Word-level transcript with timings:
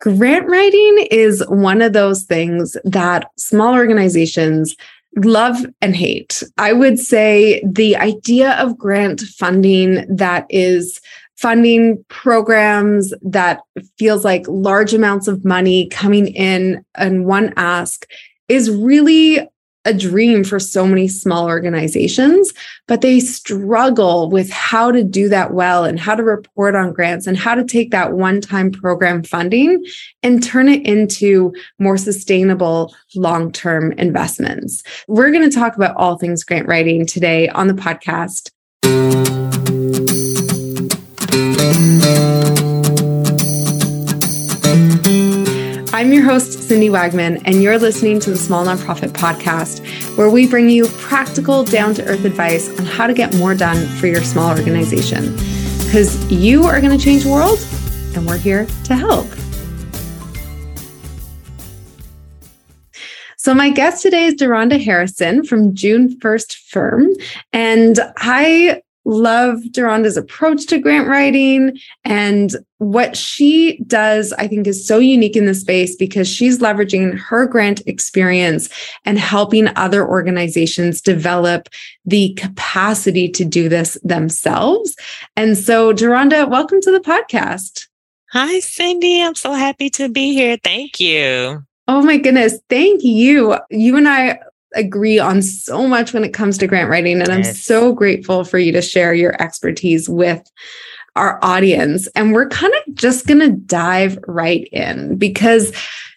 Grant 0.00 0.48
writing 0.48 1.06
is 1.10 1.42
one 1.48 1.80
of 1.80 1.92
those 1.92 2.24
things 2.24 2.76
that 2.84 3.30
small 3.36 3.74
organizations 3.74 4.76
love 5.16 5.64
and 5.80 5.96
hate. 5.96 6.42
I 6.58 6.72
would 6.72 6.98
say 6.98 7.62
the 7.64 7.96
idea 7.96 8.52
of 8.52 8.76
grant 8.76 9.22
funding 9.22 10.04
that 10.14 10.46
is 10.50 11.00
funding 11.36 12.04
programs 12.08 13.12
that 13.22 13.60
feels 13.98 14.24
like 14.24 14.44
large 14.48 14.94
amounts 14.94 15.28
of 15.28 15.44
money 15.44 15.88
coming 15.88 16.28
in 16.28 16.84
and 16.94 17.26
one 17.26 17.52
ask 17.56 18.06
is 18.48 18.70
really 18.70 19.48
a 19.86 19.94
dream 19.94 20.44
for 20.44 20.58
so 20.58 20.86
many 20.86 21.08
small 21.08 21.46
organizations, 21.46 22.52
but 22.86 23.00
they 23.00 23.20
struggle 23.20 24.28
with 24.28 24.50
how 24.50 24.90
to 24.90 25.02
do 25.02 25.28
that 25.28 25.54
well 25.54 25.84
and 25.84 25.98
how 25.98 26.14
to 26.14 26.22
report 26.22 26.74
on 26.74 26.92
grants 26.92 27.26
and 27.26 27.38
how 27.38 27.54
to 27.54 27.64
take 27.64 27.92
that 27.92 28.12
one 28.12 28.40
time 28.40 28.70
program 28.70 29.22
funding 29.22 29.82
and 30.22 30.42
turn 30.42 30.68
it 30.68 30.84
into 30.84 31.54
more 31.78 31.96
sustainable 31.96 32.94
long 33.14 33.52
term 33.52 33.92
investments. 33.92 34.82
We're 35.08 35.30
going 35.30 35.48
to 35.48 35.56
talk 35.56 35.76
about 35.76 35.96
all 35.96 36.18
things 36.18 36.44
grant 36.44 36.66
writing 36.66 37.06
today 37.06 37.48
on 37.48 37.68
the 37.68 37.74
podcast. 37.74 38.50
I'm 45.96 46.12
your 46.12 46.24
host, 46.24 46.62
Cindy 46.64 46.90
Wagman, 46.90 47.40
and 47.46 47.62
you're 47.62 47.78
listening 47.78 48.20
to 48.20 48.28
the 48.28 48.36
Small 48.36 48.66
Nonprofit 48.66 49.12
Podcast, 49.12 49.80
where 50.18 50.28
we 50.28 50.46
bring 50.46 50.68
you 50.68 50.88
practical, 50.98 51.64
down 51.64 51.94
to 51.94 52.04
earth 52.04 52.26
advice 52.26 52.68
on 52.78 52.84
how 52.84 53.06
to 53.06 53.14
get 53.14 53.34
more 53.36 53.54
done 53.54 53.86
for 53.96 54.06
your 54.06 54.22
small 54.22 54.50
organization. 54.50 55.34
Because 55.86 56.30
you 56.30 56.64
are 56.64 56.82
going 56.82 56.98
to 56.98 57.02
change 57.02 57.22
the 57.22 57.30
world, 57.30 57.58
and 58.14 58.26
we're 58.26 58.36
here 58.36 58.66
to 58.84 58.94
help. 58.94 59.26
So, 63.38 63.54
my 63.54 63.70
guest 63.70 64.02
today 64.02 64.26
is 64.26 64.34
DeaRonda 64.34 64.78
Harrison 64.84 65.44
from 65.44 65.74
June 65.74 66.20
1st 66.20 66.56
Firm. 66.56 67.08
And 67.54 67.98
I 68.18 68.82
love 69.06 69.60
DeaRonda's 69.70 70.16
approach 70.16 70.66
to 70.66 70.78
grant 70.78 71.08
writing 71.08 71.78
and 72.04 72.56
what 72.78 73.16
she 73.16 73.78
does, 73.86 74.32
I 74.34 74.48
think 74.48 74.66
is 74.66 74.86
so 74.86 74.98
unique 74.98 75.36
in 75.36 75.46
the 75.46 75.54
space 75.54 75.96
because 75.96 76.28
she's 76.28 76.58
leveraging 76.58 77.16
her 77.18 77.46
grant 77.46 77.80
experience 77.86 78.68
and 79.04 79.18
helping 79.18 79.68
other 79.76 80.06
organizations 80.06 81.00
develop 81.00 81.68
the 82.04 82.34
capacity 82.34 83.28
to 83.30 83.44
do 83.44 83.68
this 83.68 83.96
themselves. 84.02 84.94
And 85.36 85.56
so, 85.56 85.92
Deronda, 85.92 86.46
welcome 86.46 86.80
to 86.82 86.90
the 86.90 87.00
podcast. 87.00 87.86
Hi, 88.32 88.58
Cindy. 88.58 89.22
I'm 89.22 89.36
so 89.36 89.52
happy 89.52 89.88
to 89.90 90.08
be 90.08 90.34
here. 90.34 90.58
Thank 90.62 91.00
you. 91.00 91.64
Oh 91.88 92.02
my 92.02 92.16
goodness. 92.16 92.58
Thank 92.68 93.04
you. 93.04 93.56
You 93.70 93.96
and 93.96 94.08
I 94.08 94.40
agree 94.76 95.18
on 95.18 95.42
so 95.42 95.86
much 95.86 96.12
when 96.12 96.24
it 96.24 96.34
comes 96.34 96.58
to 96.58 96.66
grant 96.66 96.90
writing. 96.90 97.20
And 97.20 97.28
yes. 97.28 97.48
I'm 97.48 97.54
so 97.54 97.92
grateful 97.92 98.44
for 98.44 98.58
you 98.58 98.72
to 98.72 98.82
share 98.82 99.14
your 99.14 99.40
expertise 99.42 100.08
with 100.08 100.48
our 101.16 101.38
audience. 101.42 102.06
And 102.08 102.32
we're 102.32 102.48
kind 102.48 102.72
of 102.74 102.94
just 102.94 103.26
going 103.26 103.40
to 103.40 103.50
dive 103.50 104.18
right 104.26 104.68
in 104.70 105.16
because 105.16 105.72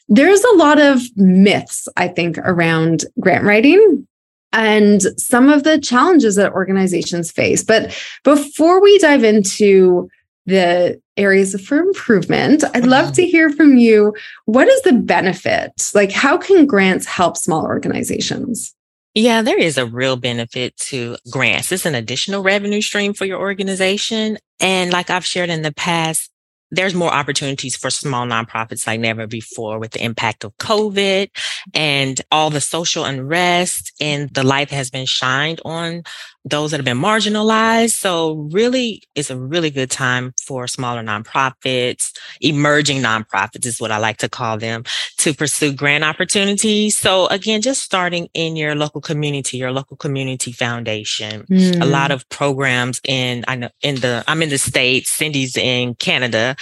there's 0.10 0.44
a 0.44 0.56
lot 0.56 0.80
of 0.80 1.02
myths, 1.16 1.88
I 1.96 2.08
think, 2.08 2.38
around 2.40 3.06
grant 3.20 3.46
writing 3.46 4.08
and 4.52 5.02
some 5.20 5.50
of 5.50 5.64
the 5.64 5.80
challenges 5.80 6.36
that 6.36 6.54
organizations 6.54 7.32
face. 7.32 7.64
But 7.64 7.96
before 8.24 8.82
we 8.82 8.98
dive 9.00 9.24
into 9.24 10.10
the 10.50 11.02
areas 11.18 11.60
for 11.66 11.78
improvement. 11.78 12.64
I'd 12.74 12.86
love 12.86 13.06
mm-hmm. 13.06 13.14
to 13.14 13.28
hear 13.28 13.50
from 13.52 13.78
you. 13.78 14.14
What 14.46 14.68
is 14.68 14.82
the 14.82 14.94
benefit? 14.94 15.92
Like, 15.94 16.12
how 16.12 16.38
can 16.38 16.66
grants 16.66 17.06
help 17.06 17.38
small 17.38 17.66
organizations? 17.66 18.74
Yeah, 19.16 19.42
there 19.42 19.58
is 19.58 19.78
a 19.78 19.86
real 19.86 20.18
benefit 20.18 20.78
to 20.78 21.18
grants. 21.32 21.72
It's 21.72 21.86
an 21.86 21.96
additional 21.96 22.44
revenue 22.44 22.82
stream 22.82 23.14
for 23.14 23.26
your 23.26 23.40
organization. 23.40 24.38
And 24.60 24.94
like 24.94 25.10
I've 25.10 25.26
shared 25.26 25.50
in 25.50 25.62
the 25.62 25.74
past, 25.74 26.30
there's 26.72 26.94
more 26.94 27.12
opportunities 27.12 27.76
for 27.76 27.90
small 27.90 28.26
nonprofits 28.26 28.86
like 28.86 29.00
never 29.00 29.26
before 29.26 29.80
with 29.80 29.92
the 29.92 30.04
impact 30.04 30.44
of 30.44 30.56
COVID 30.58 31.30
and 31.74 32.22
all 32.32 32.50
the 32.50 32.62
social 32.62 33.06
unrest 33.06 33.92
and 34.00 34.30
the 34.30 34.44
light 34.44 34.70
has 34.70 34.90
been 34.90 35.08
shined 35.08 35.60
on 35.66 36.04
those 36.46 36.72
that 36.72 36.78
have 36.78 36.86
been 36.86 36.98
marginalized. 36.98 37.92
So 37.92 38.50
really 38.52 39.04
it's 39.16 39.30
a 39.30 39.38
really 39.38 39.70
good 39.70 39.92
time 39.92 40.34
for 40.42 40.68
smaller 40.68 41.04
nonprofits, 41.04 42.12
emerging 42.42 43.02
nonprofits 43.02 43.66
is 43.66 43.80
what 43.80 43.92
I 43.92 43.98
like 43.98 44.18
to 44.18 44.30
call 44.30 44.58
them 44.58 44.84
to 45.18 45.34
pursue 45.34 45.74
grant 45.74 46.04
opportunities. 46.04 46.98
So 46.98 47.28
again, 47.28 47.62
just 47.62 47.84
starting 47.84 48.30
in 48.34 48.56
your 48.56 48.76
local 48.76 49.02
community, 49.02 49.58
your 49.58 49.72
local 49.72 49.98
community 49.98 50.52
foundation, 50.52 51.46
mm. 51.50 51.82
a 51.82 51.86
lot 51.86 52.12
of 52.12 52.28
programs 52.30 53.02
in, 53.04 53.44
I 53.48 53.56
know 53.56 53.70
in 53.82 53.96
the, 53.96 54.24
I'm 54.28 54.42
in 54.42 54.50
the 54.50 54.58
States, 54.58 55.10
Cindy's 55.10 55.58
in 55.58 55.96
Canada. 55.96 56.56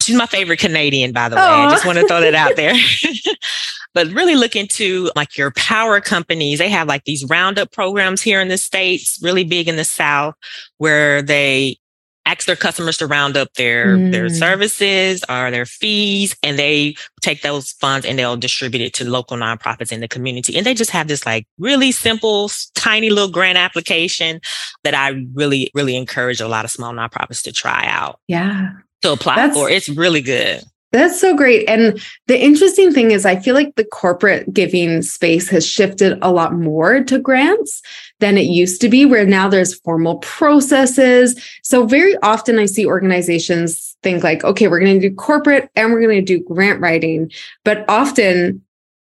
She's 0.00 0.16
my 0.16 0.26
favorite 0.26 0.58
Canadian, 0.58 1.12
by 1.12 1.28
the 1.28 1.36
way. 1.36 1.42
Aww. 1.42 1.66
I 1.66 1.70
just 1.70 1.86
want 1.86 1.98
to 1.98 2.06
throw 2.06 2.20
that 2.20 2.34
out 2.34 2.56
there. 2.56 2.74
but 3.94 4.08
really 4.08 4.34
look 4.34 4.56
into 4.56 5.10
like 5.16 5.38
your 5.38 5.52
power 5.52 6.00
companies. 6.00 6.58
They 6.58 6.68
have 6.68 6.88
like 6.88 7.04
these 7.04 7.24
roundup 7.24 7.70
programs 7.70 8.20
here 8.20 8.40
in 8.40 8.48
the 8.48 8.58
States, 8.58 9.18
really 9.22 9.44
big 9.44 9.68
in 9.68 9.76
the 9.76 9.84
South, 9.84 10.34
where 10.78 11.22
they 11.22 11.78
ask 12.26 12.46
their 12.46 12.56
customers 12.56 12.96
to 12.96 13.06
round 13.06 13.36
up 13.36 13.52
their 13.54 13.96
mm. 13.96 14.10
their 14.10 14.28
services 14.28 15.24
or 15.28 15.50
their 15.50 15.66
fees 15.66 16.34
and 16.42 16.58
they 16.58 16.96
take 17.20 17.42
those 17.42 17.72
funds 17.72 18.06
and 18.06 18.18
they'll 18.18 18.36
distribute 18.36 18.80
it 18.82 18.94
to 18.94 19.08
local 19.08 19.36
nonprofits 19.36 19.92
in 19.92 20.00
the 20.00 20.08
community 20.08 20.56
and 20.56 20.64
they 20.64 20.74
just 20.74 20.90
have 20.90 21.06
this 21.06 21.26
like 21.26 21.46
really 21.58 21.92
simple 21.92 22.50
tiny 22.74 23.10
little 23.10 23.30
grant 23.30 23.58
application 23.58 24.40
that 24.84 24.94
i 24.94 25.22
really 25.34 25.70
really 25.74 25.96
encourage 25.96 26.40
a 26.40 26.48
lot 26.48 26.64
of 26.64 26.70
small 26.70 26.92
nonprofits 26.92 27.42
to 27.42 27.52
try 27.52 27.84
out 27.86 28.20
yeah 28.26 28.70
to 29.02 29.12
apply 29.12 29.36
That's, 29.36 29.54
for 29.54 29.68
it's 29.68 29.88
really 29.88 30.22
good 30.22 30.62
that's 30.94 31.20
so 31.20 31.36
great. 31.36 31.68
And 31.68 32.00
the 32.28 32.40
interesting 32.40 32.92
thing 32.92 33.10
is, 33.10 33.26
I 33.26 33.34
feel 33.36 33.54
like 33.54 33.74
the 33.74 33.84
corporate 33.84 34.52
giving 34.54 35.02
space 35.02 35.48
has 35.48 35.66
shifted 35.66 36.18
a 36.22 36.30
lot 36.30 36.54
more 36.54 37.02
to 37.02 37.18
grants 37.18 37.82
than 38.20 38.38
it 38.38 38.46
used 38.46 38.80
to 38.82 38.88
be, 38.88 39.04
where 39.04 39.26
now 39.26 39.48
there's 39.48 39.74
formal 39.74 40.18
processes. 40.18 41.34
So, 41.64 41.84
very 41.84 42.16
often 42.18 42.60
I 42.60 42.66
see 42.66 42.86
organizations 42.86 43.96
think, 44.04 44.22
like, 44.22 44.44
okay, 44.44 44.68
we're 44.68 44.78
going 44.78 45.00
to 45.00 45.08
do 45.08 45.14
corporate 45.14 45.68
and 45.74 45.92
we're 45.92 46.00
going 46.00 46.24
to 46.24 46.38
do 46.38 46.44
grant 46.44 46.80
writing. 46.80 47.30
But 47.64 47.84
often 47.88 48.63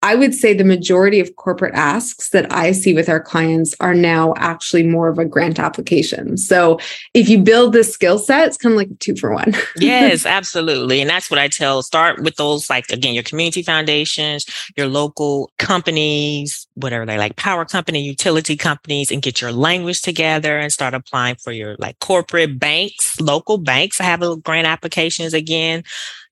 I 0.04 0.14
would 0.14 0.34
say 0.34 0.52
the 0.52 0.64
majority 0.64 1.18
of 1.18 1.34
corporate 1.36 1.72
asks 1.72 2.28
that 2.28 2.52
I 2.52 2.72
see 2.72 2.92
with 2.92 3.08
our 3.08 3.20
clients 3.20 3.74
are 3.80 3.94
now 3.94 4.34
actually 4.36 4.82
more 4.82 5.08
of 5.08 5.18
a 5.18 5.24
grant 5.24 5.58
application. 5.58 6.36
So 6.36 6.78
if 7.14 7.26
you 7.26 7.38
build 7.38 7.72
this 7.72 7.90
skill 7.90 8.18
set, 8.18 8.46
it's 8.46 8.58
kind 8.58 8.74
of 8.74 8.76
like 8.76 8.98
two 8.98 9.16
for 9.16 9.32
one. 9.32 9.54
yes, 9.78 10.26
absolutely. 10.26 11.00
And 11.00 11.08
that's 11.08 11.30
what 11.30 11.40
I 11.40 11.48
tell 11.48 11.82
start 11.82 12.22
with 12.22 12.36
those, 12.36 12.68
like, 12.68 12.90
again, 12.90 13.14
your 13.14 13.22
community 13.22 13.62
foundations, 13.62 14.44
your 14.76 14.88
local 14.88 15.50
companies, 15.58 16.66
whatever 16.74 17.06
they 17.06 17.16
like, 17.16 17.36
power 17.36 17.64
company, 17.64 18.02
utility 18.02 18.58
companies, 18.58 19.10
and 19.10 19.22
get 19.22 19.40
your 19.40 19.52
language 19.52 20.02
together 20.02 20.58
and 20.58 20.70
start 20.70 20.92
applying 20.92 21.36
for 21.36 21.50
your 21.50 21.76
like 21.78 21.98
corporate 22.00 22.58
banks, 22.58 23.18
local 23.22 23.56
banks. 23.56 24.02
I 24.02 24.04
have 24.04 24.20
grant 24.42 24.66
applications 24.66 25.32
again 25.32 25.82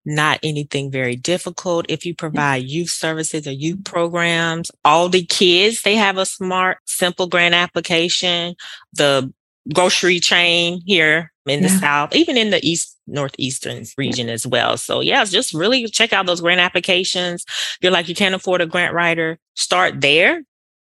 not 0.05 0.41
anything 0.43 0.91
very 0.91 1.17
difficult. 1.17 1.87
If 1.89 2.05
you 2.05 2.15
provide 2.15 2.65
youth 2.65 2.91
services 2.91 3.47
or 3.47 3.53
youth 3.53 3.79
mm-hmm. 3.79 3.93
programs, 3.93 4.71
all 4.85 5.09
the 5.09 5.25
kids, 5.25 5.83
they 5.83 5.97
have 5.97 6.19
a 6.19 6.27
smart, 6.27 6.79
simple 6.87 7.27
grant 7.27 7.55
application. 7.55 8.55
The 8.95 9.33
grocery 9.73 10.19
chain 10.19 10.81
here 10.87 11.33
in 11.47 11.63
yeah. 11.63 11.69
the 11.69 11.79
South, 11.79 12.15
even 12.15 12.37
in 12.37 12.51
the 12.51 12.65
East, 12.67 12.99
Northeastern 13.07 13.85
region 13.99 14.29
as 14.29 14.47
well. 14.47 14.77
So 14.77 15.01
yeah, 15.01 15.25
just 15.25 15.55
really 15.55 15.87
check 15.89 16.13
out 16.13 16.27
those 16.27 16.41
grant 16.41 16.61
applications. 16.61 17.45
If 17.49 17.79
you're 17.83 17.93
like, 17.93 18.09
you 18.09 18.15
can't 18.15 18.35
afford 18.35 18.61
a 18.61 18.67
grant 18.67 18.95
writer, 18.95 19.39
start 19.55 20.01
there. 20.01 20.43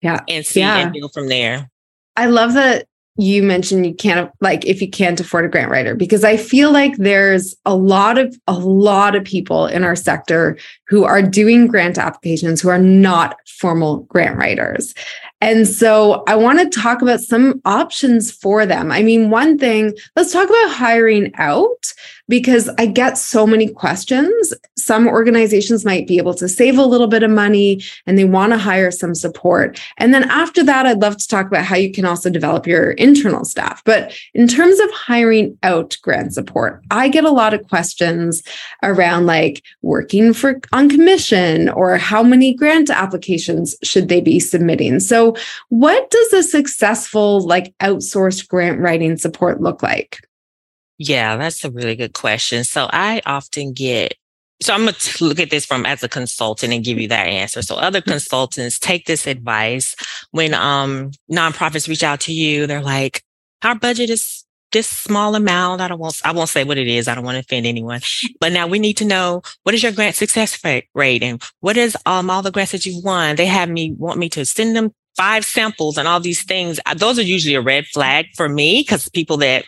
Yeah. 0.02 0.20
And 0.28 0.46
see 0.46 0.62
yeah. 0.62 0.78
and 0.80 1.00
go 1.00 1.10
from 1.10 1.28
there. 1.28 1.70
I 2.16 2.26
love 2.26 2.54
that 2.54 2.88
you 3.22 3.44
mentioned 3.44 3.86
you 3.86 3.94
can't 3.94 4.32
like 4.42 4.66
if 4.66 4.82
you 4.82 4.90
can't 4.90 5.20
afford 5.20 5.46
a 5.46 5.48
grant 5.48 5.70
writer 5.70 5.94
because 5.94 6.24
i 6.24 6.36
feel 6.36 6.72
like 6.72 6.96
there's 6.98 7.56
a 7.66 7.76
lot 7.76 8.18
of 8.18 8.36
a 8.48 8.54
lot 8.54 9.16
of 9.16 9.24
people 9.24 9.68
in 9.68 9.84
our 9.84 9.96
sector 9.96 10.58
who 10.88 11.04
are 11.04 11.22
doing 11.22 11.68
grant 11.68 12.00
applications 12.00 12.60
who 12.60 12.70
are 12.70 12.80
not 12.80 13.38
formal 13.48 14.00
grant 14.10 14.38
writers. 14.38 14.94
And 15.40 15.68
so 15.68 16.24
i 16.28 16.36
want 16.36 16.60
to 16.60 16.80
talk 16.80 17.02
about 17.02 17.20
some 17.20 17.62
options 17.66 18.32
for 18.32 18.66
them. 18.66 18.92
I 18.92 19.04
mean 19.04 19.30
one 19.30 19.58
thing 19.58 19.94
let's 20.16 20.34
talk 20.34 20.50
about 20.50 20.72
hiring 20.72 21.32
out 21.36 21.94
because 22.32 22.70
I 22.78 22.86
get 22.86 23.18
so 23.18 23.46
many 23.46 23.68
questions. 23.68 24.54
Some 24.78 25.06
organizations 25.06 25.84
might 25.84 26.08
be 26.08 26.18
able 26.18 26.34
to 26.36 26.48
save 26.48 26.78
a 26.78 26.86
little 26.86 27.08
bit 27.08 27.24
of 27.24 27.30
money 27.30 27.84
and 28.08 28.18
they 28.18 28.24
want 28.24 28.54
to 28.54 28.58
hire 28.58 28.90
some 28.90 29.14
support. 29.14 29.82
And 29.98 30.14
then 30.14 30.24
after 30.32 30.64
that, 30.64 30.86
I'd 30.86 31.02
love 31.02 31.18
to 31.18 31.28
talk 31.28 31.46
about 31.46 31.66
how 31.66 31.76
you 31.76 31.92
can 31.92 32.06
also 32.06 32.30
develop 32.30 32.66
your 32.66 32.92
internal 32.92 33.44
staff. 33.44 33.84
But 33.84 34.18
in 34.34 34.48
terms 34.48 34.80
of 34.80 34.90
hiring 34.92 35.58
out 35.62 35.98
grant 36.02 36.34
support, 36.34 36.82
I 36.90 37.10
get 37.10 37.26
a 37.26 37.32
lot 37.32 37.54
of 37.54 37.68
questions 37.68 38.44
around 38.82 39.26
like 39.26 39.62
working 39.82 40.34
for 40.34 40.62
on 40.72 40.90
commission 40.90 41.68
or 41.68 41.98
how 41.98 42.24
many 42.24 42.54
grant 42.54 42.90
applications 42.90 43.76
should 43.84 44.08
they 44.08 44.22
be 44.22 44.40
submitting. 44.40 45.02
So, 45.02 45.36
what 45.68 46.10
does 46.10 46.32
a 46.32 46.44
successful 46.44 47.46
like 47.46 47.76
outsourced 47.80 48.48
grant 48.48 48.80
writing 48.80 49.18
support 49.18 49.60
look 49.60 49.84
like? 49.84 50.22
Yeah, 51.04 51.36
that's 51.36 51.64
a 51.64 51.72
really 51.72 51.96
good 51.96 52.14
question. 52.14 52.64
So 52.64 52.88
I 52.94 53.24
often 53.26 53.74
get 53.74 54.14
so 54.62 54.76
I'm 54.76 54.82
going 54.82 54.94
to 54.94 55.26
look 55.26 55.40
at 55.40 55.50
this 55.50 55.66
from 55.66 55.88
as 55.88 56.04
a 56.04 56.10
consultant 56.10 56.72
and 56.72 56.84
give 56.84 57.00
you 57.00 57.08
that 57.08 57.26
answer. 57.26 57.64
So 57.64 57.78
other 57.78 58.00
mm-hmm. 58.00 58.12
consultants 58.12 58.78
take 58.78 59.08
this 59.08 59.26
advice 59.26 59.96
when 60.30 60.54
um 60.54 61.10
nonprofits 61.32 61.88
reach 61.88 62.04
out 62.04 62.20
to 62.22 62.34
you. 62.34 62.68
They're 62.68 62.84
like, 62.84 63.24
our 63.64 63.74
budget 63.74 64.12
is 64.12 64.46
this 64.72 64.88
small 64.88 65.34
amount. 65.34 65.82
I 65.82 65.88
don't 65.88 66.00
want, 66.00 66.22
I 66.24 66.32
won't 66.34 66.50
say 66.50 66.64
what 66.64 66.78
it 66.78 66.88
is. 66.88 67.08
I 67.08 67.16
don't 67.16 67.26
want 67.26 67.36
to 67.36 67.40
offend 67.40 67.66
anyone, 67.66 68.02
but 68.40 68.52
now 68.52 68.68
we 68.68 68.78
need 68.78 68.98
to 68.98 69.06
know 69.06 69.42
what 69.64 69.74
is 69.74 69.82
your 69.82 69.92
grant 69.92 70.16
success 70.16 70.64
rate 70.94 71.24
and 71.24 71.42
what 71.62 71.78
is 71.78 71.98
um 72.06 72.30
all 72.30 72.44
the 72.44 72.52
grants 72.52 72.74
that 72.74 72.86
you've 72.86 73.04
won. 73.04 73.38
They 73.38 73.48
have 73.48 73.70
me 73.70 73.94
want 73.94 74.20
me 74.20 74.30
to 74.30 74.46
send 74.46 74.76
them 74.76 74.92
five 75.18 75.46
samples 75.46 75.98
and 75.98 76.08
all 76.08 76.20
these 76.20 76.44
things. 76.44 76.80
Those 76.96 77.18
are 77.18 77.24
usually 77.24 77.56
a 77.56 77.62
red 77.62 77.88
flag 77.88 78.28
for 78.36 78.48
me 78.48 78.82
because 78.82 79.10
people 79.10 79.38
that 79.38 79.66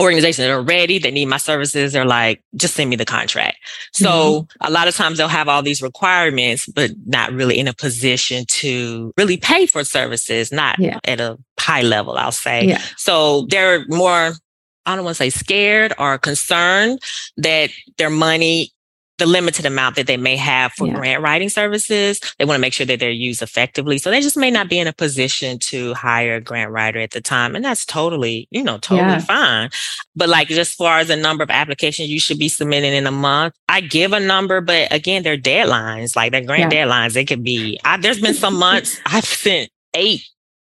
organizations 0.00 0.46
that 0.46 0.50
are 0.50 0.62
ready 0.62 0.98
that 0.98 1.12
need 1.12 1.26
my 1.26 1.36
services 1.36 1.94
are 1.94 2.04
like 2.04 2.42
just 2.56 2.74
send 2.74 2.90
me 2.90 2.96
the 2.96 3.04
contract 3.04 3.58
so 3.92 4.08
mm-hmm. 4.08 4.66
a 4.66 4.70
lot 4.70 4.88
of 4.88 4.94
times 4.94 5.18
they'll 5.18 5.28
have 5.28 5.48
all 5.48 5.62
these 5.62 5.82
requirements 5.82 6.66
but 6.66 6.90
not 7.06 7.32
really 7.32 7.58
in 7.58 7.68
a 7.68 7.74
position 7.74 8.44
to 8.48 9.12
really 9.16 9.36
pay 9.36 9.66
for 9.66 9.84
services 9.84 10.50
not 10.50 10.78
yeah. 10.78 10.98
at 11.04 11.20
a 11.20 11.38
high 11.58 11.82
level 11.82 12.16
i'll 12.16 12.32
say 12.32 12.66
yeah. 12.66 12.82
so 12.96 13.46
they're 13.50 13.84
more 13.88 14.32
I 14.86 14.96
don't 14.96 15.04
want 15.04 15.16
to 15.18 15.22
say 15.22 15.30
scared 15.30 15.92
or 15.98 16.18
concerned 16.18 17.00
that 17.36 17.70
their 17.98 18.10
money 18.10 18.72
the 19.20 19.26
limited 19.26 19.64
amount 19.64 19.94
that 19.94 20.08
they 20.08 20.16
may 20.16 20.34
have 20.34 20.72
for 20.72 20.88
yeah. 20.88 20.94
grant 20.94 21.22
writing 21.22 21.48
services. 21.48 22.20
They 22.38 22.44
want 22.44 22.56
to 22.56 22.60
make 22.60 22.72
sure 22.72 22.86
that 22.86 22.98
they're 22.98 23.10
used 23.10 23.42
effectively. 23.42 23.98
So 23.98 24.10
they 24.10 24.20
just 24.20 24.36
may 24.36 24.50
not 24.50 24.68
be 24.68 24.80
in 24.80 24.88
a 24.88 24.92
position 24.92 25.58
to 25.60 25.94
hire 25.94 26.36
a 26.36 26.40
grant 26.40 26.72
writer 26.72 26.98
at 26.98 27.12
the 27.12 27.20
time. 27.20 27.54
And 27.54 27.64
that's 27.64 27.86
totally, 27.86 28.48
you 28.50 28.64
know, 28.64 28.78
totally 28.78 29.08
yeah. 29.08 29.20
fine. 29.20 29.70
But 30.16 30.28
like 30.28 30.48
just 30.48 30.72
as 30.72 30.74
far 30.74 30.98
as 30.98 31.08
the 31.08 31.16
number 31.16 31.44
of 31.44 31.50
applications 31.50 32.08
you 32.08 32.18
should 32.18 32.38
be 32.38 32.48
submitting 32.48 32.92
in 32.92 33.06
a 33.06 33.12
month, 33.12 33.54
I 33.68 33.80
give 33.80 34.12
a 34.12 34.20
number, 34.20 34.60
but 34.60 34.92
again, 34.92 35.22
they're 35.22 35.38
deadlines, 35.38 36.16
like 36.16 36.32
they're 36.32 36.44
grant 36.44 36.72
yeah. 36.72 36.86
deadlines. 36.86 37.12
They 37.12 37.24
could 37.24 37.44
be, 37.44 37.78
I, 37.84 37.96
there's 37.98 38.20
been 38.20 38.34
some 38.34 38.58
months 38.58 39.00
I've 39.06 39.24
sent 39.24 39.70
eight 39.94 40.22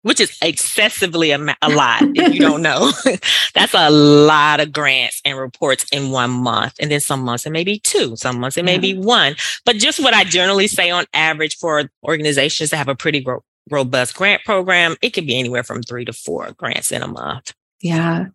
which 0.01 0.19
is 0.19 0.38
excessively 0.42 1.31
a, 1.31 1.40
a 1.62 1.69
lot 1.69 2.01
if 2.01 2.34
you 2.34 2.40
don't 2.40 2.62
know. 2.62 2.92
That's 3.54 3.74
a 3.74 3.90
lot 3.90 4.60
of 4.60 4.72
grants 4.72 5.22
and 5.25 5.38
reports 5.38 5.86
in 5.92 6.12
one 6.12 6.31
month. 6.31 6.75
And 6.80 6.90
then 6.90 7.00
some 7.00 7.22
months 7.22 7.46
it 7.46 7.51
may 7.51 7.63
be 7.63 7.80
two, 7.80 8.16
some 8.16 8.40
months 8.40 8.57
it 8.57 8.66
may 8.66 8.78
be 8.78 8.94
mm-hmm. 8.94 9.04
one. 9.04 9.36
But 9.66 9.78
just 9.78 10.00
what 10.00 10.13
I 10.13 10.24
generally 10.24 10.68
say 10.68 10.90
on 10.90 11.06
average 11.13 11.57
for 11.57 11.90
organizations 12.04 12.69
that 12.69 12.78
have 12.78 12.88
a 12.88 12.96
pretty 12.96 13.24
ro- 13.25 13.44
robust 13.69 14.16
grant 14.16 14.44
program, 14.46 14.96
it 15.01 15.12
could 15.12 15.28
be 15.28 15.38
anywhere 15.38 15.63
from 15.63 15.84
three 15.84 16.06
to 16.06 16.13
four 16.13 16.51
grants 16.57 16.92
in 16.92 17.01
a 17.01 17.07
month. 17.07 17.54
Yeah. 17.81 18.28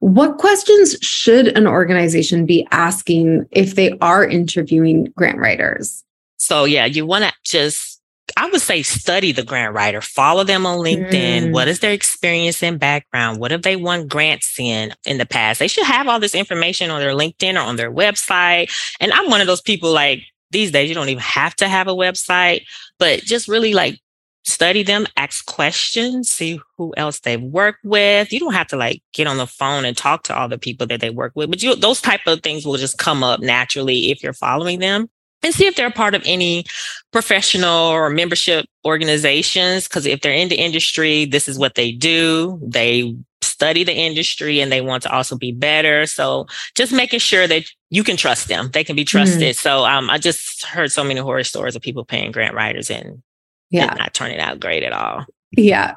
What 0.00 0.38
questions 0.38 0.96
should 1.02 1.48
an 1.56 1.66
organization 1.66 2.46
be 2.46 2.66
asking 2.70 3.46
if 3.50 3.74
they 3.74 3.98
are 4.00 4.24
interviewing 4.24 5.12
grant 5.16 5.38
writers? 5.38 6.04
So, 6.36 6.64
yeah, 6.64 6.84
you 6.84 7.04
want 7.04 7.24
to 7.24 7.32
just 7.44 7.97
I 8.36 8.48
would 8.50 8.60
say 8.60 8.82
study 8.82 9.32
the 9.32 9.42
grant 9.42 9.74
writer, 9.74 10.00
follow 10.00 10.44
them 10.44 10.66
on 10.66 10.78
LinkedIn. 10.78 11.10
Mm. 11.10 11.52
What 11.52 11.68
is 11.68 11.80
their 11.80 11.92
experience 11.92 12.62
and 12.62 12.78
background? 12.78 13.40
What 13.40 13.50
have 13.50 13.62
they 13.62 13.76
won 13.76 14.06
grants 14.06 14.58
in 14.58 14.94
in 15.06 15.18
the 15.18 15.26
past? 15.26 15.58
They 15.58 15.68
should 15.68 15.86
have 15.86 16.08
all 16.08 16.20
this 16.20 16.34
information 16.34 16.90
on 16.90 17.00
their 17.00 17.12
LinkedIn 17.12 17.54
or 17.54 17.66
on 17.66 17.76
their 17.76 17.92
website. 17.92 18.70
And 19.00 19.12
I'm 19.12 19.30
one 19.30 19.40
of 19.40 19.46
those 19.46 19.62
people 19.62 19.92
like 19.92 20.22
these 20.50 20.70
days, 20.70 20.88
you 20.88 20.94
don't 20.94 21.08
even 21.08 21.22
have 21.22 21.54
to 21.56 21.68
have 21.68 21.88
a 21.88 21.94
website, 21.94 22.62
but 22.98 23.20
just 23.20 23.48
really 23.48 23.74
like 23.74 23.98
study 24.44 24.82
them, 24.82 25.06
ask 25.16 25.44
questions, 25.44 26.30
see 26.30 26.58
who 26.76 26.94
else 26.96 27.20
they've 27.20 27.42
worked 27.42 27.84
with. 27.84 28.32
You 28.32 28.40
don't 28.40 28.54
have 28.54 28.68
to 28.68 28.76
like 28.76 29.02
get 29.12 29.26
on 29.26 29.36
the 29.36 29.46
phone 29.46 29.84
and 29.84 29.96
talk 29.96 30.22
to 30.24 30.36
all 30.36 30.48
the 30.48 30.58
people 30.58 30.86
that 30.86 31.00
they 31.00 31.10
work 31.10 31.32
with, 31.34 31.50
but 31.50 31.62
you, 31.62 31.74
those 31.76 32.00
type 32.00 32.20
of 32.26 32.42
things 32.42 32.64
will 32.64 32.78
just 32.78 32.98
come 32.98 33.22
up 33.22 33.40
naturally 33.40 34.10
if 34.10 34.22
you're 34.22 34.32
following 34.32 34.78
them 34.78 35.10
and 35.42 35.54
see 35.54 35.66
if 35.66 35.76
they're 35.76 35.90
part 35.90 36.14
of 36.14 36.22
any 36.24 36.64
professional 37.12 37.88
or 37.88 38.10
membership 38.10 38.66
organizations. 38.84 39.86
Because 39.88 40.06
if 40.06 40.20
they're 40.20 40.32
in 40.32 40.48
the 40.48 40.56
industry, 40.56 41.24
this 41.24 41.48
is 41.48 41.58
what 41.58 41.74
they 41.74 41.92
do. 41.92 42.60
They 42.62 43.16
study 43.40 43.84
the 43.84 43.94
industry 43.94 44.60
and 44.60 44.70
they 44.70 44.80
want 44.80 45.02
to 45.04 45.12
also 45.12 45.36
be 45.36 45.52
better. 45.52 46.06
So 46.06 46.46
just 46.74 46.92
making 46.92 47.20
sure 47.20 47.46
that 47.46 47.64
you 47.90 48.02
can 48.04 48.16
trust 48.16 48.48
them. 48.48 48.70
They 48.72 48.84
can 48.84 48.96
be 48.96 49.04
mm-hmm. 49.04 49.18
trusted. 49.18 49.54
Mm. 49.54 49.58
So 49.58 49.84
um, 49.84 50.10
I 50.10 50.18
just 50.18 50.64
heard 50.64 50.92
so 50.92 51.04
many 51.04 51.20
horror 51.20 51.44
stories 51.44 51.76
of 51.76 51.82
people 51.82 52.04
paying 52.04 52.32
grant 52.32 52.54
writers 52.54 52.90
and, 52.90 53.22
yeah. 53.70 53.90
and 53.90 53.98
not 53.98 54.14
turning 54.14 54.38
out 54.38 54.60
great 54.60 54.82
at 54.82 54.92
all. 54.92 55.24
Yeah 55.56 55.94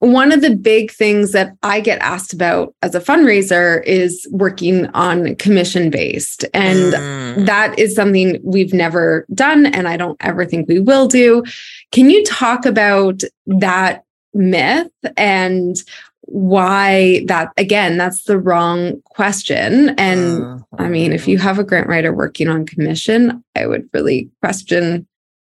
one 0.00 0.32
of 0.32 0.40
the 0.40 0.56
big 0.56 0.90
things 0.90 1.32
that 1.32 1.56
I 1.62 1.80
get 1.80 1.98
asked 2.00 2.32
about 2.32 2.74
as 2.82 2.94
a 2.94 3.00
fundraiser 3.00 3.84
is 3.84 4.26
working 4.30 4.86
on 4.88 5.36
commission 5.36 5.90
based. 5.90 6.44
And 6.54 6.94
mm. 6.94 7.46
that 7.46 7.78
is 7.78 7.94
something 7.94 8.40
we've 8.42 8.72
never 8.72 9.26
done. 9.34 9.66
And 9.66 9.86
I 9.86 9.96
don't 9.96 10.16
ever 10.20 10.46
think 10.46 10.68
we 10.68 10.80
will 10.80 11.06
do. 11.06 11.44
Can 11.92 12.08
you 12.08 12.24
talk 12.24 12.64
about 12.64 13.22
that 13.46 14.04
myth 14.32 14.90
and 15.16 15.76
why 16.22 17.24
that 17.26 17.52
again 17.56 17.96
that's 17.96 18.22
the 18.24 18.38
wrong 18.38 19.02
question 19.06 19.88
and 19.98 20.44
uh, 20.44 20.58
i 20.78 20.88
mean 20.88 21.12
if 21.12 21.26
you 21.26 21.38
have 21.38 21.58
a 21.58 21.64
grant 21.64 21.88
writer 21.88 22.12
working 22.12 22.46
on 22.46 22.64
commission 22.64 23.42
i 23.56 23.66
would 23.66 23.88
really 23.92 24.30
question 24.40 25.04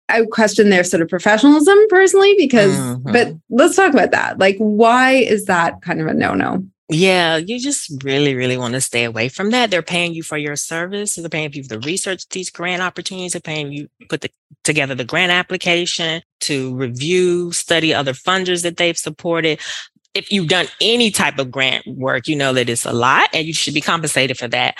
I 0.10 0.26
question 0.26 0.70
their 0.70 0.84
sort 0.84 1.02
of 1.02 1.10
professionalism 1.10 1.78
personally 1.90 2.36
because, 2.38 2.76
mm-hmm. 2.76 3.12
but 3.12 3.36
let's 3.50 3.76
talk 3.76 3.94
about 3.94 4.12
that. 4.12 4.38
Like, 4.38 4.58
why 4.58 5.14
is 5.14 5.46
that 5.46 5.82
kind 5.82 6.02
of 6.02 6.08
a 6.08 6.14
no 6.14 6.34
no? 6.34 6.64
Yeah, 6.90 7.38
you 7.38 7.60
just 7.60 8.04
really, 8.04 8.36
really 8.36 8.58
want 8.58 8.74
to 8.74 8.82
stay 8.82 9.06
away 9.06 9.30
from 9.30 9.52
that. 9.52 9.72
They're 9.72 9.82
paying 9.82 10.14
you 10.14 10.22
for 10.22 10.38
your 10.38 10.56
service. 10.56 11.16
They're 11.16 11.30
paying 11.30 11.52
you 11.54 11.64
for 11.64 11.70
the 11.70 11.80
research 11.80 12.28
these 12.30 12.50
grant 12.50 12.82
opportunities. 12.82 13.32
They're 13.32 13.42
paying 13.42 13.72
you 13.72 13.90
put 14.10 14.22
the, 14.22 14.30
together 14.64 14.94
the 14.94 15.06
grant 15.06 15.32
application 15.32 16.22
to 16.42 16.76
review, 16.76 17.52
study 17.52 17.94
other 17.94 18.14
funders 18.14 18.64
that 18.64 18.78
they've 18.78 18.98
supported. 18.98 19.60
If 20.14 20.32
you've 20.32 20.50
done 20.50 20.68
any 20.82 21.10
type 21.10 21.40
of 21.40 21.50
grant 21.50 21.88
work, 21.88 22.28
you 22.28 22.36
know 22.36 22.54
that 22.54 22.70
it's 22.70 22.86
a 22.86 22.94
lot 22.94 23.30
and 23.34 23.48
you 23.48 23.54
should 23.54 23.74
be 23.74 23.82
compensated 23.82 24.38
for 24.38 24.50
that 24.50 24.78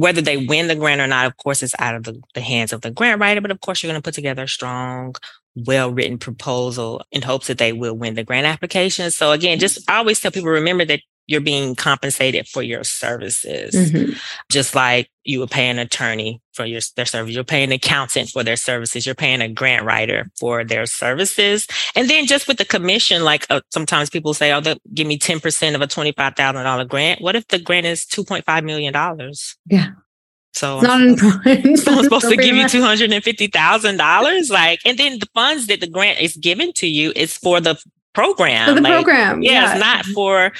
whether 0.00 0.22
they 0.22 0.38
win 0.38 0.66
the 0.66 0.74
grant 0.74 1.02
or 1.02 1.06
not, 1.06 1.26
of 1.26 1.36
course, 1.36 1.62
it's 1.62 1.74
out 1.78 1.94
of 1.94 2.04
the, 2.04 2.18
the 2.34 2.40
hands 2.40 2.72
of 2.72 2.80
the 2.80 2.90
grant 2.90 3.20
writer. 3.20 3.42
But 3.42 3.50
of 3.50 3.60
course, 3.60 3.82
you're 3.82 3.92
going 3.92 4.00
to 4.00 4.06
put 4.06 4.14
together 4.14 4.44
a 4.44 4.48
strong, 4.48 5.14
well 5.54 5.90
written 5.92 6.16
proposal 6.16 7.04
in 7.12 7.20
hopes 7.20 7.48
that 7.48 7.58
they 7.58 7.74
will 7.74 7.92
win 7.94 8.14
the 8.14 8.24
grant 8.24 8.46
application. 8.46 9.10
So 9.10 9.32
again, 9.32 9.58
just 9.58 9.88
always 9.90 10.18
tell 10.18 10.30
people 10.30 10.48
remember 10.48 10.86
that 10.86 11.02
you're 11.30 11.40
being 11.40 11.76
compensated 11.76 12.48
for 12.48 12.60
your 12.60 12.82
services. 12.82 13.72
Mm-hmm. 13.72 14.12
Just 14.50 14.74
like 14.74 15.08
you 15.22 15.38
would 15.38 15.50
pay 15.50 15.68
an 15.68 15.78
attorney 15.78 16.42
for 16.54 16.66
your 16.66 16.80
their 16.96 17.06
service, 17.06 17.32
you're 17.32 17.44
paying 17.44 17.68
an 17.68 17.72
accountant 17.72 18.30
for 18.30 18.42
their 18.42 18.56
services, 18.56 19.06
you're 19.06 19.14
paying 19.14 19.40
a 19.40 19.48
grant 19.48 19.84
writer 19.84 20.28
for 20.40 20.64
their 20.64 20.86
services. 20.86 21.68
And 21.94 22.10
then 22.10 22.26
just 22.26 22.48
with 22.48 22.58
the 22.58 22.64
commission, 22.64 23.22
like 23.22 23.46
uh, 23.48 23.60
sometimes 23.70 24.10
people 24.10 24.34
say, 24.34 24.52
oh, 24.52 24.60
give 24.92 25.06
me 25.06 25.18
10% 25.20 25.74
of 25.76 25.80
a 25.80 25.86
$25,000 25.86 26.88
grant. 26.88 27.20
What 27.20 27.36
if 27.36 27.46
the 27.46 27.60
grant 27.60 27.86
is 27.86 28.04
$2.5 28.06 28.64
million? 28.64 28.92
Yeah. 29.66 29.90
So 30.52 30.80
it's 30.82 30.82
not. 30.82 31.78
So 31.78 31.92
I'm 31.92 32.02
supposed 32.02 32.28
to 32.28 32.36
give 32.36 32.56
you 32.56 32.68
two 32.68 32.82
hundred 32.82 33.12
and 33.12 33.22
fifty 33.22 33.46
thousand 33.46 33.98
dollars, 33.98 34.50
like, 34.50 34.80
and 34.84 34.98
then 34.98 35.20
the 35.20 35.28
funds 35.32 35.68
that 35.68 35.80
the 35.80 35.86
grant 35.86 36.20
is 36.20 36.36
given 36.36 36.72
to 36.72 36.88
you 36.88 37.12
is 37.14 37.36
for 37.36 37.60
the 37.60 37.80
program. 38.14 38.68
For 38.68 38.74
the 38.74 38.80
like, 38.80 38.92
program, 38.92 39.42
yeah, 39.42 39.52
yeah, 39.52 39.70
it's 39.70 39.80
not 39.80 40.04
for 40.06 40.50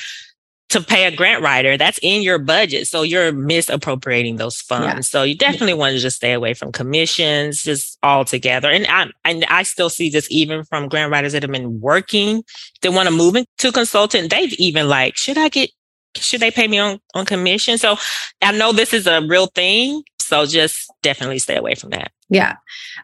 to 0.70 0.80
pay 0.80 1.04
a 1.04 1.14
grant 1.14 1.42
writer, 1.42 1.76
that's 1.76 1.98
in 2.00 2.22
your 2.22 2.38
budget. 2.38 2.86
So 2.86 3.02
you're 3.02 3.32
misappropriating 3.32 4.36
those 4.36 4.60
funds. 4.60 4.86
Yeah. 4.86 5.00
So 5.00 5.22
you 5.24 5.36
definitely 5.36 5.74
want 5.74 5.94
to 5.94 5.98
just 5.98 6.16
stay 6.16 6.32
away 6.32 6.54
from 6.54 6.70
commissions, 6.70 7.62
just 7.64 7.98
altogether. 8.02 8.70
And 8.70 8.86
I 8.88 9.10
and 9.24 9.44
I 9.48 9.64
still 9.64 9.90
see 9.90 10.10
this 10.10 10.28
even 10.30 10.64
from 10.64 10.88
grant 10.88 11.10
writers 11.10 11.32
that 11.32 11.42
have 11.42 11.50
been 11.50 11.80
working, 11.80 12.44
they 12.82 12.88
want 12.88 13.08
to 13.08 13.14
move 13.14 13.36
into 13.36 13.72
consultant. 13.72 14.30
They've 14.30 14.52
even 14.54 14.88
like, 14.88 15.16
should 15.16 15.38
I 15.38 15.48
get 15.48 15.70
should 16.16 16.40
they 16.40 16.50
pay 16.50 16.68
me 16.68 16.78
on, 16.78 17.00
on 17.14 17.26
commission? 17.26 17.78
So 17.78 17.96
I 18.42 18.52
know 18.52 18.72
this 18.72 18.94
is 18.94 19.06
a 19.06 19.22
real 19.26 19.46
thing. 19.46 20.02
So 20.30 20.46
just 20.46 20.92
definitely 21.02 21.40
stay 21.40 21.56
away 21.56 21.74
from 21.74 21.90
that. 21.90 22.12
Yeah. 22.28 22.56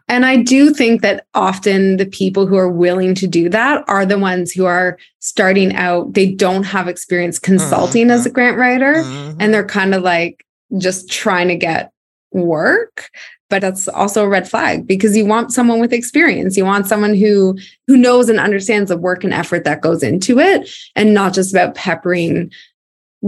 And 0.07 0.25
I 0.25 0.37
do 0.37 0.73
think 0.73 1.01
that 1.01 1.27
often 1.33 1.97
the 1.97 2.05
people 2.05 2.47
who 2.47 2.55
are 2.55 2.71
willing 2.71 3.13
to 3.15 3.27
do 3.27 3.49
that 3.49 3.83
are 3.89 4.05
the 4.05 4.17
ones 4.17 4.53
who 4.53 4.65
are 4.65 4.97
starting 5.19 5.75
out. 5.75 6.13
They 6.13 6.31
don't 6.31 6.63
have 6.63 6.87
experience 6.87 7.37
consulting 7.37 8.03
mm-hmm. 8.03 8.11
as 8.11 8.25
a 8.25 8.29
grant 8.29 8.57
writer. 8.57 9.03
Mm-hmm. 9.03 9.41
And 9.41 9.53
they're 9.53 9.65
kind 9.65 9.93
of 9.93 10.03
like, 10.03 10.45
just 10.77 11.09
trying 11.09 11.47
to 11.47 11.55
get 11.55 11.91
work 12.31 13.09
but 13.49 13.61
that's 13.61 13.87
also 13.87 14.25
a 14.25 14.27
red 14.27 14.49
flag 14.49 14.85
because 14.85 15.15
you 15.15 15.25
want 15.25 15.53
someone 15.53 15.79
with 15.79 15.93
experience 15.93 16.57
you 16.57 16.65
want 16.65 16.87
someone 16.87 17.15
who 17.15 17.57
who 17.87 17.95
knows 17.95 18.27
and 18.27 18.37
understands 18.37 18.89
the 18.89 18.97
work 18.97 19.23
and 19.23 19.33
effort 19.33 19.63
that 19.63 19.79
goes 19.79 20.03
into 20.03 20.39
it 20.39 20.69
and 20.97 21.13
not 21.13 21.33
just 21.33 21.53
about 21.53 21.73
peppering 21.73 22.51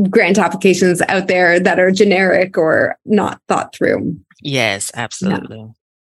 grant 0.09 0.37
applications 0.37 1.01
out 1.09 1.27
there 1.27 1.59
that 1.59 1.79
are 1.79 1.91
generic 1.91 2.57
or 2.57 2.97
not 3.05 3.41
thought 3.47 3.73
through 3.73 4.17
yes 4.41 4.91
absolutely 4.93 5.57
yeah. 5.57 5.67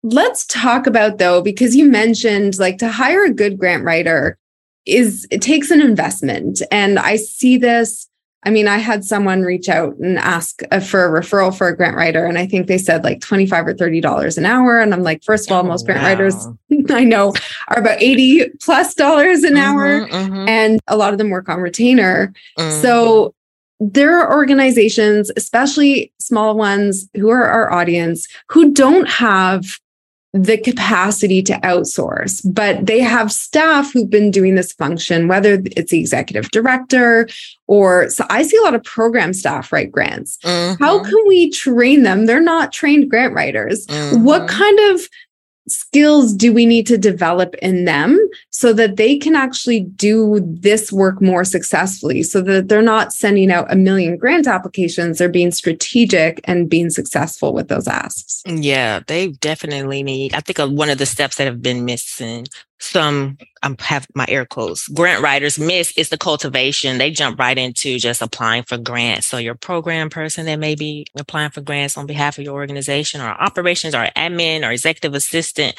let's 0.04 0.46
talk 0.46 0.88
about 0.88 1.18
though 1.18 1.42
because 1.42 1.76
you 1.76 1.90
mentioned 1.90 2.60
like 2.60 2.78
to 2.78 2.90
hire 2.90 3.24
a 3.24 3.34
good 3.34 3.58
grant 3.58 3.84
writer 3.84 4.38
is 4.86 5.28
it 5.32 5.42
takes 5.42 5.72
an 5.72 5.82
investment 5.82 6.62
and 6.72 7.00
i 7.00 7.16
see 7.16 7.58
this 7.58 8.10
I 8.44 8.50
mean, 8.50 8.68
I 8.68 8.78
had 8.78 9.06
someone 9.06 9.44
reach 9.44 9.70
out 9.70 9.96
and 9.98 10.18
ask 10.18 10.62
uh, 10.72 10.80
for 10.80 11.06
a 11.06 11.22
referral 11.22 11.56
for 11.56 11.68
a 11.68 11.78
grant 11.78 11.96
writer, 11.96 12.26
and 12.26 12.40
I 12.40 12.48
think 12.48 12.66
they 12.66 12.80
said 12.80 13.04
like 13.04 13.22
twenty-five 13.22 13.68
or 13.68 13.74
thirty 13.76 14.02
dollars 14.02 14.38
an 14.38 14.46
hour. 14.46 14.80
And 14.80 14.94
I'm 14.94 15.04
like, 15.04 15.24
first 15.24 15.50
of 15.50 15.56
all, 15.56 15.64
oh, 15.64 15.68
most 15.68 15.86
grant 15.86 16.02
wow. 16.02 16.08
writers 16.08 16.48
I 16.90 17.04
know 17.04 17.34
are 17.68 17.80
about 17.80 18.02
eighty 18.02 18.50
plus 18.60 18.96
dollars 18.96 19.44
an 19.44 19.54
mm-hmm, 19.54 19.58
hour, 19.58 20.08
mm-hmm. 20.08 20.48
and 20.48 20.80
a 20.88 20.98
lot 20.98 21.14
of 21.14 21.20
them 21.20 21.30
work 21.30 21.50
on 21.50 21.60
retainer. 21.60 22.34
Mm-hmm. 22.58 22.82
So 22.82 23.36
there 23.82 24.16
are 24.20 24.32
organizations, 24.32 25.32
especially 25.36 26.14
small 26.20 26.56
ones, 26.56 27.10
who 27.16 27.30
are 27.30 27.46
our 27.46 27.74
audience, 27.74 28.28
who 28.48 28.72
don't 28.72 29.10
have 29.10 29.80
the 30.34 30.58
capacity 30.58 31.42
to 31.42 31.54
outsource, 31.56 32.42
but 32.54 32.86
they 32.86 33.00
have 33.00 33.32
staff 33.32 33.92
who've 33.92 34.10
been 34.10 34.32
doing 34.32 34.56
this 34.56 34.72
function, 34.72 35.28
whether 35.28 35.62
it's 35.76 35.92
the 35.92 36.00
executive 36.00 36.50
director 36.52 37.28
or 37.68 38.10
so 38.10 38.24
I 38.30 38.44
see 38.44 38.56
a 38.56 38.62
lot 38.62 38.76
of 38.76 38.84
program 38.84 39.34
staff 39.34 39.74
write 39.74 39.92
grants. 39.92 40.38
Mm-hmm. 40.44 40.82
How 40.82 41.04
can 41.04 41.28
we 41.28 41.50
train 41.50 42.04
them? 42.04 42.28
They're 42.28 42.40
not 42.40 42.72
trained 42.72 43.10
grant 43.10 43.34
writers. 43.34 43.86
Mm-hmm. 43.88 44.24
What 44.24 44.48
kind 44.48 44.80
of 44.92 45.02
skills 45.68 46.34
do 46.34 46.52
we 46.54 46.66
need 46.66 46.88
to 46.88 46.98
develop 46.98 47.56
in 47.56 47.86
them 47.86 48.20
so 48.50 48.74
that 48.74 48.96
they 48.96 49.18
can 49.18 49.36
actually 49.36 49.82
do 49.82 50.40
this 50.44 50.92
work 50.92 51.22
more 51.22 51.44
successfully 51.44 52.24
so 52.24 52.42
that 52.42 52.68
they're 52.68 52.82
not 52.82 53.14
sending 53.14 53.52
out 53.52 53.72
a 53.72 53.76
million 53.76 54.18
grant 54.18 54.48
applications 54.48 55.18
they're 55.18 55.30
being 55.30 55.52
strategic 55.52 56.42
and 56.46 56.70
being 56.70 56.90
successful 56.90 57.54
with 57.54 57.68
those 57.68 57.88
asks? 57.88 58.42
Yeah 58.46 59.02
they 59.08 59.30
definitely 59.30 60.04
need 60.04 60.34
i 60.34 60.40
think 60.40 60.60
uh, 60.60 60.68
one 60.68 60.90
of 60.90 60.98
the 60.98 61.06
steps 61.06 61.38
that 61.38 61.46
have 61.46 61.62
been 61.62 61.86
missing 61.86 62.48
some 62.82 63.38
um, 63.64 63.78
have 63.80 64.08
my 64.16 64.26
air 64.28 64.46
quotes 64.46 64.88
grant 64.88 65.22
writers 65.22 65.60
miss 65.60 65.96
is 65.98 66.10
the 66.10 66.18
cultivation. 66.18 66.98
They 66.98 67.12
jump 67.12 67.40
right 67.40 67.58
into 67.58 68.00
just 68.00 68.22
applying 68.22 68.64
for 68.64 68.78
grants. 68.78 69.28
So 69.28 69.38
your 69.38 69.56
program 69.56 70.10
person 70.10 70.48
that 70.48 70.58
may 70.58 70.76
be 70.76 71.06
applying 71.18 71.52
for 71.52 71.62
grants 71.62 71.96
on 71.96 72.08
behalf 72.08 72.38
of 72.38 72.44
your 72.44 72.56
organization 72.56 73.22
or 73.22 73.30
operations 73.30 73.94
or 73.94 74.10
admin 74.18 74.68
or 74.68 74.72
executive 74.72 75.14
assistant 75.14 75.76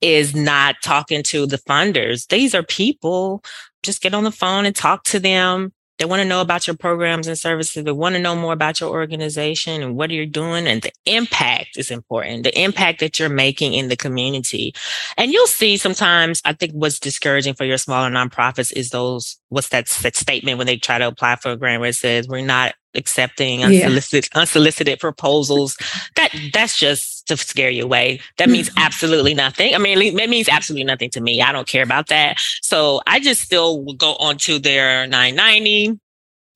is 0.00 0.34
not 0.34 0.76
talking 0.82 1.24
to 1.24 1.46
the 1.46 1.58
funders. 1.58 2.28
These 2.28 2.54
are 2.54 2.62
people. 2.62 3.42
Just 3.82 4.00
get 4.00 4.14
on 4.14 4.24
the 4.24 4.30
phone 4.30 4.64
and 4.64 4.74
talk 4.74 5.04
to 5.04 5.18
them 5.18 5.72
they 5.98 6.04
want 6.04 6.22
to 6.22 6.28
know 6.28 6.40
about 6.40 6.66
your 6.66 6.76
programs 6.76 7.26
and 7.26 7.38
services. 7.38 7.84
They 7.84 7.92
want 7.92 8.14
to 8.16 8.20
know 8.20 8.34
more 8.34 8.52
about 8.52 8.80
your 8.80 8.90
organization 8.90 9.82
and 9.82 9.96
what 9.96 10.10
you're 10.10 10.26
doing. 10.26 10.66
And 10.66 10.82
the 10.82 10.92
impact 11.06 11.76
is 11.76 11.90
important, 11.90 12.42
the 12.42 12.60
impact 12.60 13.00
that 13.00 13.18
you're 13.18 13.28
making 13.28 13.74
in 13.74 13.88
the 13.88 13.96
community. 13.96 14.74
And 15.16 15.32
you'll 15.32 15.46
see 15.46 15.76
sometimes, 15.76 16.42
I 16.44 16.52
think 16.52 16.72
what's 16.72 16.98
discouraging 16.98 17.54
for 17.54 17.64
your 17.64 17.78
smaller 17.78 18.10
nonprofits 18.10 18.72
is 18.72 18.90
those, 18.90 19.38
what's 19.50 19.68
that, 19.68 19.86
that 19.86 20.16
statement 20.16 20.58
when 20.58 20.66
they 20.66 20.76
try 20.76 20.98
to 20.98 21.06
apply 21.06 21.36
for 21.36 21.52
a 21.52 21.56
grant 21.56 21.80
where 21.80 21.90
it 21.90 21.94
says, 21.94 22.26
we're 22.28 22.44
not 22.44 22.74
accepting 22.94 23.64
unsolicited, 23.64 24.28
yeah. 24.32 24.40
unsolicited 24.40 25.00
proposals. 25.00 25.76
That 26.16 26.30
that's 26.52 26.76
just 26.76 27.26
to 27.28 27.36
scare 27.36 27.70
you 27.70 27.84
away. 27.84 28.20
That 28.38 28.48
means 28.48 28.68
mm-hmm. 28.70 28.78
absolutely 28.78 29.34
nothing. 29.34 29.74
I 29.74 29.78
mean, 29.78 29.98
it 30.18 30.30
means 30.30 30.48
absolutely 30.48 30.84
nothing 30.84 31.10
to 31.10 31.20
me. 31.20 31.40
I 31.40 31.52
don't 31.52 31.66
care 31.66 31.82
about 31.82 32.08
that. 32.08 32.38
So 32.62 33.00
I 33.06 33.20
just 33.20 33.40
still 33.40 33.84
go 33.94 34.14
onto 34.16 34.58
their 34.58 35.06
990 35.06 35.98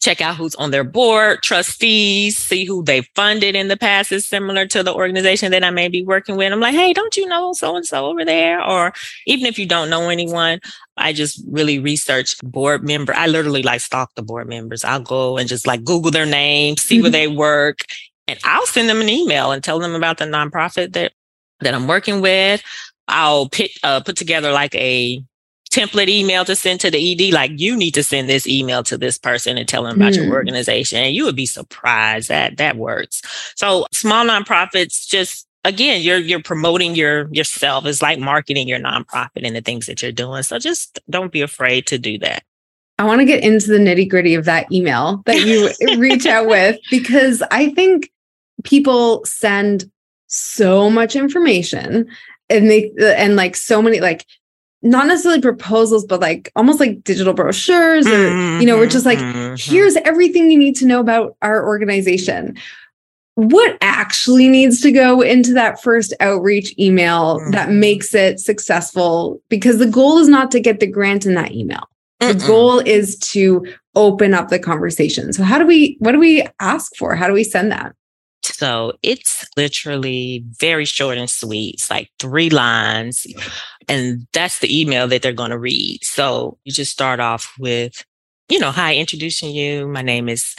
check 0.01 0.21
out 0.21 0.37
who's 0.37 0.55
on 0.57 0.71
their 0.71 0.85
board, 0.85 1.43
trustees, 1.43 2.37
see 2.37 2.65
who 2.65 2.83
they 2.85 3.03
funded 3.15 3.57
in 3.57 3.69
the 3.69 3.77
past 3.77 4.13
is 4.13 4.27
similar 4.27 4.67
to 4.67 4.83
the 4.83 4.95
organization 4.95 5.51
that 5.51 5.65
I 5.65 5.71
may 5.71 5.89
be 5.89 6.05
working 6.05 6.37
with. 6.37 6.53
I'm 6.53 6.61
like, 6.61 6.75
hey, 6.75 6.93
don't 6.93 7.17
you 7.17 7.27
know 7.27 7.53
so 7.53 7.77
and 7.77 7.87
so 7.87 8.07
over 8.07 8.25
there? 8.25 8.65
Or 8.65 8.93
even 9.27 9.47
if 9.47 9.59
you 9.59 9.67
don't 9.67 9.91
know 9.91 10.09
anyone, 10.09 10.61
I 10.97 11.13
just 11.13 11.43
really 11.49 11.79
research 11.79 12.37
board 12.43 12.85
member. 12.85 13.15
I 13.15 13.27
literally 13.27 13.63
like 13.63 13.81
stalk 13.81 14.15
the 14.15 14.23
board 14.23 14.49
members. 14.49 14.85
I'll 14.85 15.01
go 15.01 15.37
and 15.37 15.49
just 15.49 15.67
like 15.67 15.85
Google 15.85 16.11
their 16.11 16.27
name, 16.27 16.77
see 16.77 16.97
mm-hmm. 16.97 17.03
where 17.03 17.11
they 17.11 17.29
work, 17.29 17.81
and 18.27 18.39
I'll 18.45 18.67
send 18.67 18.89
them 18.89 19.01
an 19.01 19.09
email 19.09 19.51
and 19.51 19.65
tell 19.65 19.79
them 19.79 19.95
about 19.95 20.19
the 20.19 20.27
nonprofit 20.27 20.93
that 20.93 21.13
that 21.61 21.75
I'm 21.75 21.89
working 21.89 22.21
with. 22.21 22.63
I'll 23.09 23.49
put 23.49 23.71
uh, 23.83 24.01
put 24.01 24.17
together 24.17 24.53
like 24.53 24.75
a 24.75 25.23
template 25.69 26.09
email 26.09 26.45
to 26.45 26.57
send 26.57 26.81
to 26.81 26.91
the 26.91 27.13
ED, 27.13 27.33
like 27.33 27.53
you 27.57 27.77
need 27.77 27.95
to 27.95 28.03
send 28.03 28.29
this 28.29 28.47
email 28.47 28.83
to 28.85 28.97
this 28.97 29.19
person 29.19 29.59
and 29.59 29.69
tell 29.69 29.85
them 29.85 29.97
about 29.97 30.13
mm. 30.13 30.17
your 30.17 30.27
hmm. 30.27 30.33
organization. 30.33 30.99
And 30.99 31.15
you 31.15 31.25
would 31.25 31.37
be 31.37 31.47
surprised 31.47 32.29
that 32.29 32.57
that 32.57 32.77
works. 32.77 33.23
So 33.57 33.87
small 33.93 34.25
nonprofits 34.25 35.07
just 35.07 35.47
again, 35.65 36.03
you're 36.03 36.19
you're 36.19 36.43
promoting 36.43 36.95
your 36.95 37.33
yourself. 37.33 37.87
It's 37.87 38.03
like 38.03 38.19
marketing 38.19 38.69
your 38.69 38.81
nonprofit 38.81 39.45
and 39.47 39.55
the 39.55 39.61
things 39.61 39.87
that 39.87 40.03
you're 40.03 40.13
doing. 40.13 40.43
So 40.43 40.59
just 40.59 40.99
don't 41.09 41.33
be 41.33 41.43
afraid 41.43 41.87
to 41.89 41.99
do 41.99 42.19
that. 42.19 42.43
I 42.99 43.05
want 43.05 43.21
to 43.21 43.25
get 43.25 43.45
into 43.45 43.69
the 43.69 43.79
nitty 43.79 44.09
gritty 44.09 44.35
of 44.35 44.45
that 44.47 44.71
email 44.73 45.23
that 45.27 45.41
you 45.47 45.71
reach 45.99 46.27
out 46.27 46.49
with 46.49 46.79
because 46.91 47.43
I 47.51 47.71
think 47.71 48.11
people 48.65 49.25
send 49.25 49.89
so 50.27 50.91
much 50.91 51.15
information 51.15 52.09
and 52.51 52.71
they 52.71 52.91
and 53.01 53.37
like 53.37 53.55
so 53.55 53.81
many 53.81 54.01
like 54.01 54.27
not 54.83 55.07
necessarily 55.07 55.41
proposals, 55.41 56.05
but 56.05 56.21
like 56.21 56.53
almost 56.55 56.81
like 56.81 57.03
digital 57.03 57.35
brochures, 57.35 58.07
or, 58.07 58.11
mm-hmm, 58.11 58.61
you 58.61 58.67
know, 58.67 58.77
we're 58.77 58.87
just 58.87 59.07
like, 59.07 59.19
mm-hmm. 59.19 59.55
here's 59.57 59.97
everything 59.97 60.51
you 60.51 60.59
need 60.59 60.77
to 60.77 60.87
know 60.87 61.01
about 61.01 61.37
our 61.43 61.67
organization. 61.67 62.57
What 63.35 63.79
actually 63.81 64.49
needs 64.49 64.81
to 64.83 64.93
go 64.93 65.21
into 65.21 65.53
that 65.55 65.83
first 65.83 66.13
outreach 66.21 66.75
email 66.79 67.39
mm-hmm. 67.39 67.51
that 67.53 67.71
makes 67.71 68.15
it 68.15 68.41
successful? 68.41 69.41
Because 69.49 69.79
the 69.79 69.87
goal 69.87 70.19
is 70.19 70.29
not 70.29 70.51
to 70.53 70.61
get 70.61 70.81
the 70.81 70.87
grant 70.87 71.27
in 71.27 71.35
that 71.35 71.53
email. 71.53 71.89
Mm-mm. 72.21 72.39
The 72.39 72.47
goal 72.47 72.81
is 72.81 73.17
to 73.19 73.65
open 73.95 74.35
up 74.35 74.49
the 74.49 74.59
conversation. 74.59 75.33
So, 75.33 75.45
how 75.45 75.59
do 75.59 75.67
we, 75.67 75.97
what 76.01 76.13
do 76.13 76.19
we 76.19 76.47
ask 76.61 76.97
for? 76.97 77.15
How 77.15 77.29
do 77.29 77.33
we 77.33 77.45
send 77.45 77.71
that? 77.71 77.95
So 78.43 78.93
it's 79.03 79.47
literally 79.57 80.45
very 80.59 80.85
short 80.85 81.19
and 81.19 81.29
sweet. 81.29 81.75
It's 81.75 81.91
like 81.91 82.11
three 82.19 82.51
lines. 82.51 83.27
And 83.89 84.27
that's 84.33 84.59
the 84.59 84.81
email 84.81 85.09
that 85.09 85.23
they're 85.23 85.33
going 85.33 85.51
to 85.51 85.59
read. 85.59 86.05
So 86.05 86.59
you 86.65 86.73
just 86.73 86.93
start 86.93 87.21
off 87.21 87.55
with, 87.59 88.05
you 88.49 88.59
know, 88.59 88.71
hi, 88.71 88.95
introducing 88.95 89.51
you. 89.51 89.89
My 89.89 90.03
name 90.03 90.29
is, 90.29 90.55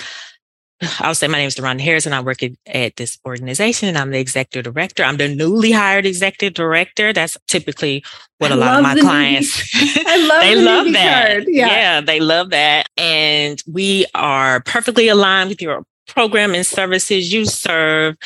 I'll 1.00 1.16
say 1.16 1.28
my 1.28 1.38
name 1.38 1.48
is 1.48 1.56
Deron 1.56 1.80
Harris 1.80 2.06
and 2.06 2.16
I 2.16 2.22
work 2.22 2.42
at, 2.42 2.52
at, 2.66 2.96
this 2.96 3.20
organization 3.26 3.90
and 3.90 3.98
I'm 3.98 4.12
the 4.12 4.20
executive 4.20 4.74
director. 4.74 5.04
I'm 5.04 5.18
the 5.18 5.34
newly 5.34 5.72
hired 5.72 6.06
executive 6.06 6.54
director. 6.54 7.14
That's 7.14 7.38
typically 7.48 8.04
what 8.40 8.52
I 8.52 8.56
a 8.56 8.58
lot 8.58 8.78
of 8.78 8.84
my 8.84 9.00
clients, 9.00 9.62
I 9.76 10.28
love 10.28 10.42
they 10.42 10.56
the 10.56 10.62
love 10.62 10.94
that. 10.94 11.46
Yeah. 11.48 11.68
yeah, 11.68 12.02
they 12.02 12.20
love 12.20 12.50
that. 12.50 12.88
And 12.98 13.62
we 13.68 14.06
are 14.16 14.62
perfectly 14.62 15.08
aligned 15.08 15.50
with 15.50 15.62
your 15.62 15.84
program 16.08 16.56
and 16.56 16.66
services 16.66 17.32
you 17.32 17.46
serve 17.46 18.18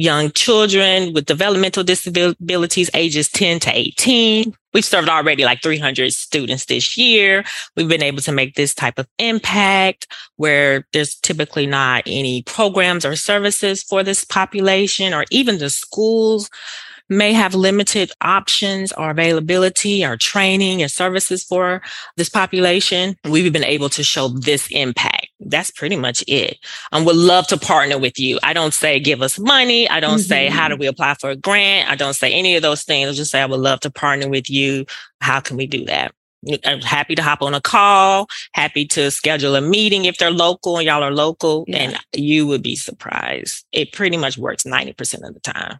young 0.00 0.30
children 0.32 1.12
with 1.12 1.26
developmental 1.26 1.84
disabilities 1.84 2.90
ages 2.94 3.28
10 3.28 3.60
to 3.60 3.70
18 3.72 4.54
we've 4.72 4.84
served 4.84 5.08
already 5.08 5.44
like 5.44 5.62
300 5.62 6.12
students 6.12 6.66
this 6.66 6.96
year. 6.96 7.44
We've 7.76 7.88
been 7.88 8.02
able 8.02 8.22
to 8.22 8.32
make 8.32 8.54
this 8.54 8.74
type 8.74 8.98
of 8.98 9.08
impact 9.18 10.06
where 10.36 10.86
there's 10.92 11.16
typically 11.16 11.66
not 11.66 12.04
any 12.06 12.42
programs 12.42 13.04
or 13.04 13.16
services 13.16 13.82
for 13.82 14.02
this 14.02 14.24
population 14.24 15.12
or 15.12 15.24
even 15.30 15.58
the 15.58 15.70
schools 15.70 16.50
may 17.08 17.32
have 17.32 17.54
limited 17.54 18.12
options 18.20 18.92
or 18.92 19.10
availability 19.10 20.04
or 20.04 20.16
training 20.16 20.80
and 20.80 20.90
services 20.90 21.42
for 21.42 21.82
this 22.16 22.28
population, 22.28 23.16
we've 23.24 23.52
been 23.52 23.64
able 23.64 23.88
to 23.88 24.04
show 24.04 24.28
this 24.28 24.68
impact. 24.70 25.29
That's 25.40 25.70
pretty 25.70 25.96
much 25.96 26.22
it. 26.28 26.58
I 26.92 27.02
would 27.02 27.16
love 27.16 27.46
to 27.48 27.56
partner 27.56 27.98
with 27.98 28.18
you. 28.18 28.38
I 28.42 28.52
don't 28.52 28.74
say 28.74 29.00
give 29.00 29.22
us 29.22 29.38
money. 29.38 29.88
I 29.88 30.00
don't 30.00 30.18
mm-hmm. 30.18 30.20
say 30.20 30.48
how 30.48 30.68
do 30.68 30.74
mm-hmm. 30.74 30.80
we 30.80 30.86
apply 30.86 31.14
for 31.14 31.30
a 31.30 31.36
grant. 31.36 31.90
I 31.90 31.96
don't 31.96 32.14
say 32.14 32.32
any 32.32 32.56
of 32.56 32.62
those 32.62 32.82
things. 32.82 33.08
I 33.08 33.12
just 33.12 33.30
say 33.30 33.40
I 33.40 33.46
would 33.46 33.60
love 33.60 33.80
to 33.80 33.90
partner 33.90 34.28
with 34.28 34.50
you. 34.50 34.84
How 35.20 35.40
can 35.40 35.56
we 35.56 35.66
do 35.66 35.84
that? 35.86 36.14
I'm 36.64 36.80
happy 36.80 37.14
to 37.14 37.22
hop 37.22 37.42
on 37.42 37.52
a 37.52 37.60
call, 37.60 38.26
happy 38.54 38.86
to 38.86 39.10
schedule 39.10 39.56
a 39.56 39.60
meeting 39.60 40.06
if 40.06 40.16
they're 40.16 40.30
local 40.30 40.78
and 40.78 40.86
y'all 40.86 41.02
are 41.02 41.10
local, 41.10 41.66
yeah. 41.68 41.76
and 41.76 41.98
you 42.14 42.46
would 42.46 42.62
be 42.62 42.76
surprised. 42.76 43.66
It 43.72 43.92
pretty 43.92 44.16
much 44.16 44.38
works 44.38 44.62
90% 44.62 45.28
of 45.28 45.34
the 45.34 45.40
time. 45.40 45.78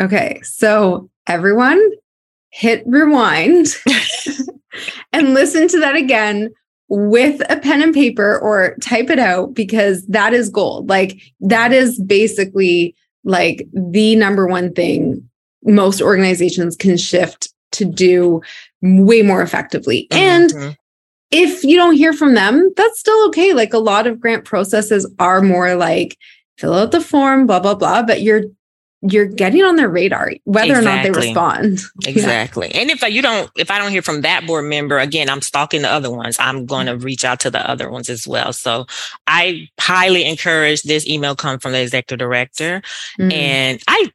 Okay. 0.00 0.40
So 0.44 1.10
everyone 1.26 1.82
hit 2.50 2.84
rewind 2.86 3.66
and 5.12 5.34
listen 5.34 5.68
to 5.68 5.80
that 5.80 5.96
again 5.96 6.54
with 6.88 7.40
a 7.50 7.58
pen 7.58 7.82
and 7.82 7.92
paper 7.92 8.38
or 8.38 8.74
type 8.80 9.10
it 9.10 9.18
out 9.18 9.54
because 9.54 10.06
that 10.06 10.32
is 10.32 10.48
gold. 10.48 10.88
Like 10.88 11.20
that 11.40 11.72
is 11.72 12.00
basically 12.00 12.94
like 13.24 13.66
the 13.72 14.16
number 14.16 14.46
one 14.46 14.72
thing 14.72 15.28
most 15.64 16.00
organizations 16.00 16.76
can 16.76 16.96
shift 16.96 17.52
to 17.72 17.84
do 17.84 18.40
way 18.80 19.22
more 19.22 19.42
effectively. 19.42 20.08
Mm-hmm. 20.10 20.62
And 20.62 20.78
if 21.30 21.62
you 21.62 21.76
don't 21.76 21.96
hear 21.96 22.12
from 22.12 22.34
them, 22.34 22.70
that's 22.76 22.98
still 22.98 23.26
okay. 23.28 23.52
Like 23.52 23.74
a 23.74 23.78
lot 23.78 24.06
of 24.06 24.20
grant 24.20 24.44
processes 24.44 25.10
are 25.18 25.42
more 25.42 25.74
like 25.74 26.16
fill 26.56 26.74
out 26.74 26.90
the 26.90 27.00
form, 27.00 27.46
blah, 27.46 27.60
blah, 27.60 27.74
blah, 27.74 28.02
but 28.02 28.22
you're 28.22 28.44
you're 29.02 29.26
getting 29.26 29.62
on 29.62 29.76
their 29.76 29.88
radar 29.88 30.32
whether 30.44 30.78
exactly. 30.78 30.80
or 30.80 30.96
not 30.96 31.02
they 31.02 31.10
respond. 31.10 31.80
Exactly. 32.06 32.70
Yeah. 32.72 32.80
and 32.80 32.90
if 32.90 33.02
you 33.02 33.22
don't 33.22 33.50
if 33.56 33.70
i 33.70 33.78
don't 33.78 33.90
hear 33.90 34.02
from 34.02 34.22
that 34.22 34.46
board 34.46 34.64
member 34.64 34.98
again 34.98 35.28
i'm 35.28 35.42
stalking 35.42 35.82
the 35.82 35.90
other 35.90 36.10
ones. 36.10 36.36
I'm 36.40 36.66
going 36.66 36.86
to 36.86 36.96
reach 36.96 37.24
out 37.24 37.40
to 37.40 37.50
the 37.50 37.68
other 37.68 37.90
ones 37.90 38.08
as 38.08 38.26
well. 38.26 38.52
So 38.52 38.86
i 39.26 39.68
highly 39.78 40.24
encourage 40.24 40.82
this 40.82 41.06
email 41.06 41.36
come 41.36 41.58
from 41.58 41.72
the 41.72 41.82
executive 41.82 42.18
director. 42.18 42.82
Mm-hmm. 43.18 43.32
and 43.32 43.82
i 43.88 44.10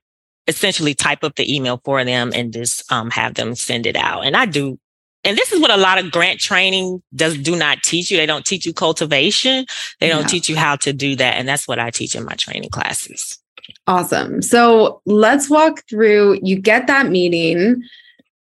essentially 0.47 0.93
type 0.93 1.23
up 1.23 1.35
the 1.35 1.53
email 1.53 1.79
for 1.85 2.03
them 2.03 2.31
and 2.35 2.51
just 2.51 2.91
um, 2.91 3.09
have 3.11 3.35
them 3.35 3.55
send 3.55 3.85
it 3.85 3.95
out. 3.95 4.25
And 4.25 4.35
i 4.35 4.45
do 4.45 4.77
and 5.25 5.37
this 5.37 5.53
is 5.53 5.61
what 5.61 5.71
a 5.71 5.77
lot 5.77 6.03
of 6.03 6.11
grant 6.11 6.41
training 6.41 7.01
does 7.15 7.37
do 7.37 7.55
not 7.55 7.81
teach 7.81 8.11
you. 8.11 8.17
They 8.17 8.25
don't 8.25 8.45
teach 8.45 8.65
you 8.65 8.73
cultivation. 8.73 9.65
They 10.01 10.09
don't 10.09 10.27
teach 10.27 10.49
you 10.49 10.57
how 10.57 10.75
to 10.75 10.91
do 10.91 11.15
that. 11.15 11.35
And 11.35 11.47
that's 11.47 11.65
what 11.67 11.79
i 11.79 11.89
teach 11.91 12.15
in 12.15 12.25
my 12.25 12.33
training 12.33 12.69
classes 12.69 13.39
Awesome. 13.87 14.41
So 14.41 15.01
let's 15.05 15.49
walk 15.49 15.83
through. 15.89 16.39
You 16.41 16.59
get 16.59 16.87
that 16.87 17.09
meeting. 17.09 17.83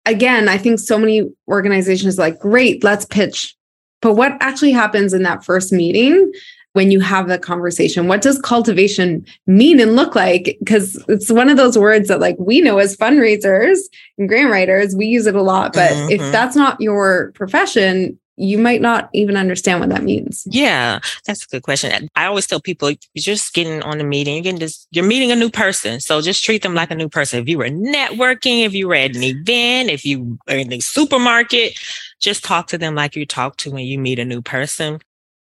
Again, 0.06 0.50
I 0.50 0.58
think 0.58 0.80
so 0.80 0.98
many 0.98 1.30
organizations 1.48 2.18
like, 2.18 2.40
great, 2.40 2.84
let's 2.84 3.06
pitch. 3.06 3.56
But 4.02 4.14
what 4.14 4.36
actually 4.40 4.72
happens 4.72 5.14
in 5.14 5.24
that 5.24 5.46
first 5.46 5.72
meeting 5.72 6.34
when 6.74 6.90
you 6.90 7.02
have 7.02 7.28
the 7.28 7.38
conversation? 7.38 8.08
What 8.08 8.22
does 8.22 8.40
cultivation 8.40 9.26
mean 9.46 9.80
and 9.80 9.96
look 9.96 10.16
like? 10.16 10.58
Because 10.60 11.04
it's 11.08 11.30
one 11.30 11.50
of 11.50 11.58
those 11.58 11.78
words 11.78 12.08
that, 12.08 12.20
like, 12.20 12.38
we 12.40 12.62
know 12.62 12.78
as 12.80 12.98
fundraisers 12.98 13.78
and 14.18 14.28
grant 14.28 14.50
writers, 14.50 14.96
we 14.96 15.06
use 15.06 15.28
it 15.28 15.36
a 15.36 15.42
lot. 15.42 15.74
But 15.74 15.92
mm-hmm. 15.92 16.12
if 16.12 16.32
that's 16.32 16.56
not 16.56 16.82
your 16.82 17.32
profession, 17.34 18.18
you 18.38 18.58
might 18.58 18.82
not 18.82 19.10
even 19.14 19.38
understand 19.38 19.80
what 19.80 19.90
that 19.90 20.04
means. 20.04 20.44
Yeah, 20.50 21.00
that's 21.26 21.46
a 21.46 21.48
good 21.48 21.64
question. 21.64 22.10
I 22.16 22.26
always 22.26 22.48
tell 22.48 22.62
people 22.62 22.90
you're 22.90 22.98
just 23.16 23.54
getting 23.54 23.82
on 23.84 23.98
the 23.98 24.04
meeting, 24.04 24.36
you're 24.36 24.44
getting 24.44 24.60
this, 24.60 24.88
you're 24.92 25.06
meeting 25.06 25.32
a 25.32 25.36
new 25.36 25.50
person. 25.50 26.00
So 26.00 26.22
just 26.22 26.44
treat 26.44 26.64
them 26.64 26.74
like 26.74 26.92
a 26.92 26.96
new 26.96 27.10
person. 27.10 27.40
If 27.40 27.50
you 27.50 27.58
were 27.58 27.66
networking, 27.66 28.66
if 28.66 28.74
you 28.74 28.88
were 28.88 28.96
at 28.96 29.16
an 29.16 29.24
event, 29.24 29.90
if 29.90 30.06
you 30.06 30.40
are 30.50 30.58
in 30.58 30.70
the 30.70 30.80
supermarket, 30.80 31.78
just 32.20 32.44
talk 32.44 32.68
to 32.68 32.78
them 32.78 32.96
like 32.96 33.16
you 33.16 33.26
talk 33.26 33.58
to 33.58 33.72
when 33.72 33.86
you 33.86 34.00
meet 34.00 34.20
a 34.20 34.26
new 34.26 34.42
person. 34.42 35.00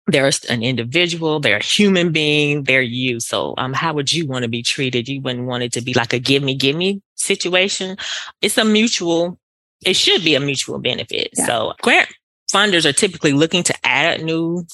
They're 0.06 0.30
an 0.50 0.62
individual, 0.62 1.40
they're 1.40 1.56
a 1.56 1.64
human 1.64 2.12
being, 2.12 2.64
they're 2.64 2.82
you. 2.82 3.20
So 3.20 3.54
um, 3.56 3.72
how 3.72 3.94
would 3.94 4.12
you 4.12 4.26
want 4.26 4.42
to 4.42 4.48
be 4.48 4.62
treated? 4.62 5.08
You 5.08 5.22
wouldn't 5.22 5.46
want 5.46 5.62
it 5.62 5.72
to 5.72 5.80
be 5.80 5.94
like 5.94 6.12
a 6.12 6.18
give 6.18 6.42
me, 6.42 6.54
give 6.54 6.76
me 6.76 7.00
situation. 7.14 7.96
It's 8.42 8.58
a 8.58 8.64
mutual 8.64 9.38
it 9.84 9.96
should 9.96 10.24
be 10.24 10.34
a 10.34 10.40
mutual 10.40 10.78
benefit. 10.78 11.30
Yeah. 11.36 11.46
So 11.46 11.74
grant 11.82 12.08
funders 12.54 12.84
are 12.84 12.92
typically 12.92 13.32
looking 13.32 13.62
to 13.64 13.74
add 13.84 14.22
new 14.22 14.64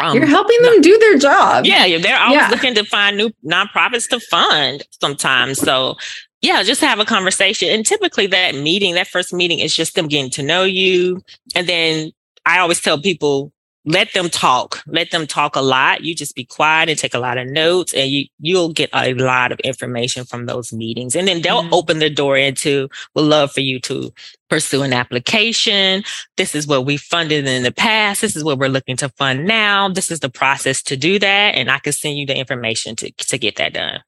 um, 0.00 0.16
You're 0.16 0.26
helping 0.26 0.62
them 0.62 0.80
do 0.80 0.96
their 0.98 1.18
job. 1.18 1.66
Yeah, 1.66 1.98
they're 1.98 2.18
always 2.18 2.40
yeah. 2.40 2.48
looking 2.48 2.74
to 2.76 2.84
find 2.84 3.16
new 3.16 3.30
nonprofits 3.44 4.08
to 4.10 4.20
fund 4.20 4.84
sometimes. 5.00 5.58
So 5.58 5.96
yeah, 6.42 6.62
just 6.62 6.80
have 6.80 7.00
a 7.00 7.04
conversation. 7.04 7.68
And 7.68 7.84
typically 7.84 8.26
that 8.28 8.54
meeting, 8.54 8.94
that 8.94 9.08
first 9.08 9.32
meeting 9.32 9.58
is 9.58 9.74
just 9.74 9.96
them 9.96 10.08
getting 10.08 10.30
to 10.30 10.42
know 10.42 10.62
you. 10.62 11.22
And 11.54 11.68
then 11.68 12.12
I 12.46 12.60
always 12.60 12.80
tell 12.80 13.00
people 13.00 13.52
let 13.90 14.12
them 14.12 14.30
talk. 14.30 14.82
Let 14.86 15.10
them 15.10 15.26
talk 15.26 15.56
a 15.56 15.60
lot. 15.60 16.02
You 16.02 16.14
just 16.14 16.34
be 16.34 16.44
quiet 16.44 16.88
and 16.88 16.98
take 16.98 17.14
a 17.14 17.18
lot 17.18 17.38
of 17.38 17.48
notes 17.48 17.92
and 17.92 18.10
you, 18.10 18.26
you'll 18.38 18.72
get 18.72 18.90
a 18.92 19.14
lot 19.14 19.52
of 19.52 19.60
information 19.60 20.24
from 20.24 20.46
those 20.46 20.72
meetings. 20.72 21.16
And 21.16 21.26
then 21.26 21.42
they'll 21.42 21.62
mm-hmm. 21.62 21.74
open 21.74 21.98
the 21.98 22.10
door 22.10 22.36
into, 22.36 22.88
we'd 23.14 23.22
love 23.22 23.52
for 23.52 23.60
you 23.60 23.80
to 23.80 24.12
pursue 24.48 24.82
an 24.82 24.92
application. 24.92 26.04
This 26.36 26.54
is 26.54 26.66
what 26.66 26.84
we 26.84 26.96
funded 26.96 27.46
in 27.46 27.62
the 27.62 27.72
past. 27.72 28.20
This 28.20 28.36
is 28.36 28.44
what 28.44 28.58
we're 28.58 28.68
looking 28.68 28.96
to 28.98 29.08
fund 29.10 29.46
now. 29.46 29.88
This 29.88 30.10
is 30.10 30.20
the 30.20 30.30
process 30.30 30.82
to 30.84 30.96
do 30.96 31.18
that. 31.18 31.54
And 31.54 31.70
I 31.70 31.78
can 31.78 31.92
send 31.92 32.16
you 32.16 32.26
the 32.26 32.36
information 32.36 32.96
to, 32.96 33.10
to 33.12 33.38
get 33.38 33.56
that 33.56 33.74
done. 33.74 34.00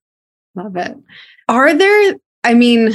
Love 0.55 0.77
it. 0.77 0.97
Are 1.49 1.75
there, 1.75 2.15
I 2.45 2.55
mean, 2.55 2.93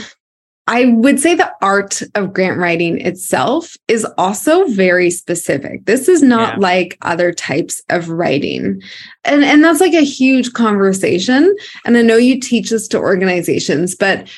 I 0.70 0.86
would 0.86 1.20
say 1.20 1.34
the 1.34 1.52
art 1.62 2.02
of 2.16 2.34
grant 2.34 2.60
writing 2.60 3.00
itself 3.00 3.78
is 3.88 4.06
also 4.18 4.66
very 4.68 5.10
specific. 5.10 5.86
This 5.86 6.10
is 6.10 6.22
not 6.22 6.56
yeah. 6.56 6.60
like 6.60 6.98
other 7.04 7.32
types 7.32 7.82
of 7.90 8.10
writing. 8.10 8.82
And, 9.24 9.46
and 9.46 9.64
that's 9.64 9.80
like 9.80 9.94
a 9.94 10.04
huge 10.04 10.52
conversation. 10.52 11.56
And 11.86 11.98
I 11.98 12.02
know 12.02 12.18
you 12.18 12.38
teach 12.40 12.70
this 12.70 12.88
to 12.90 12.98
organizations, 12.98 13.96
but 13.96 14.30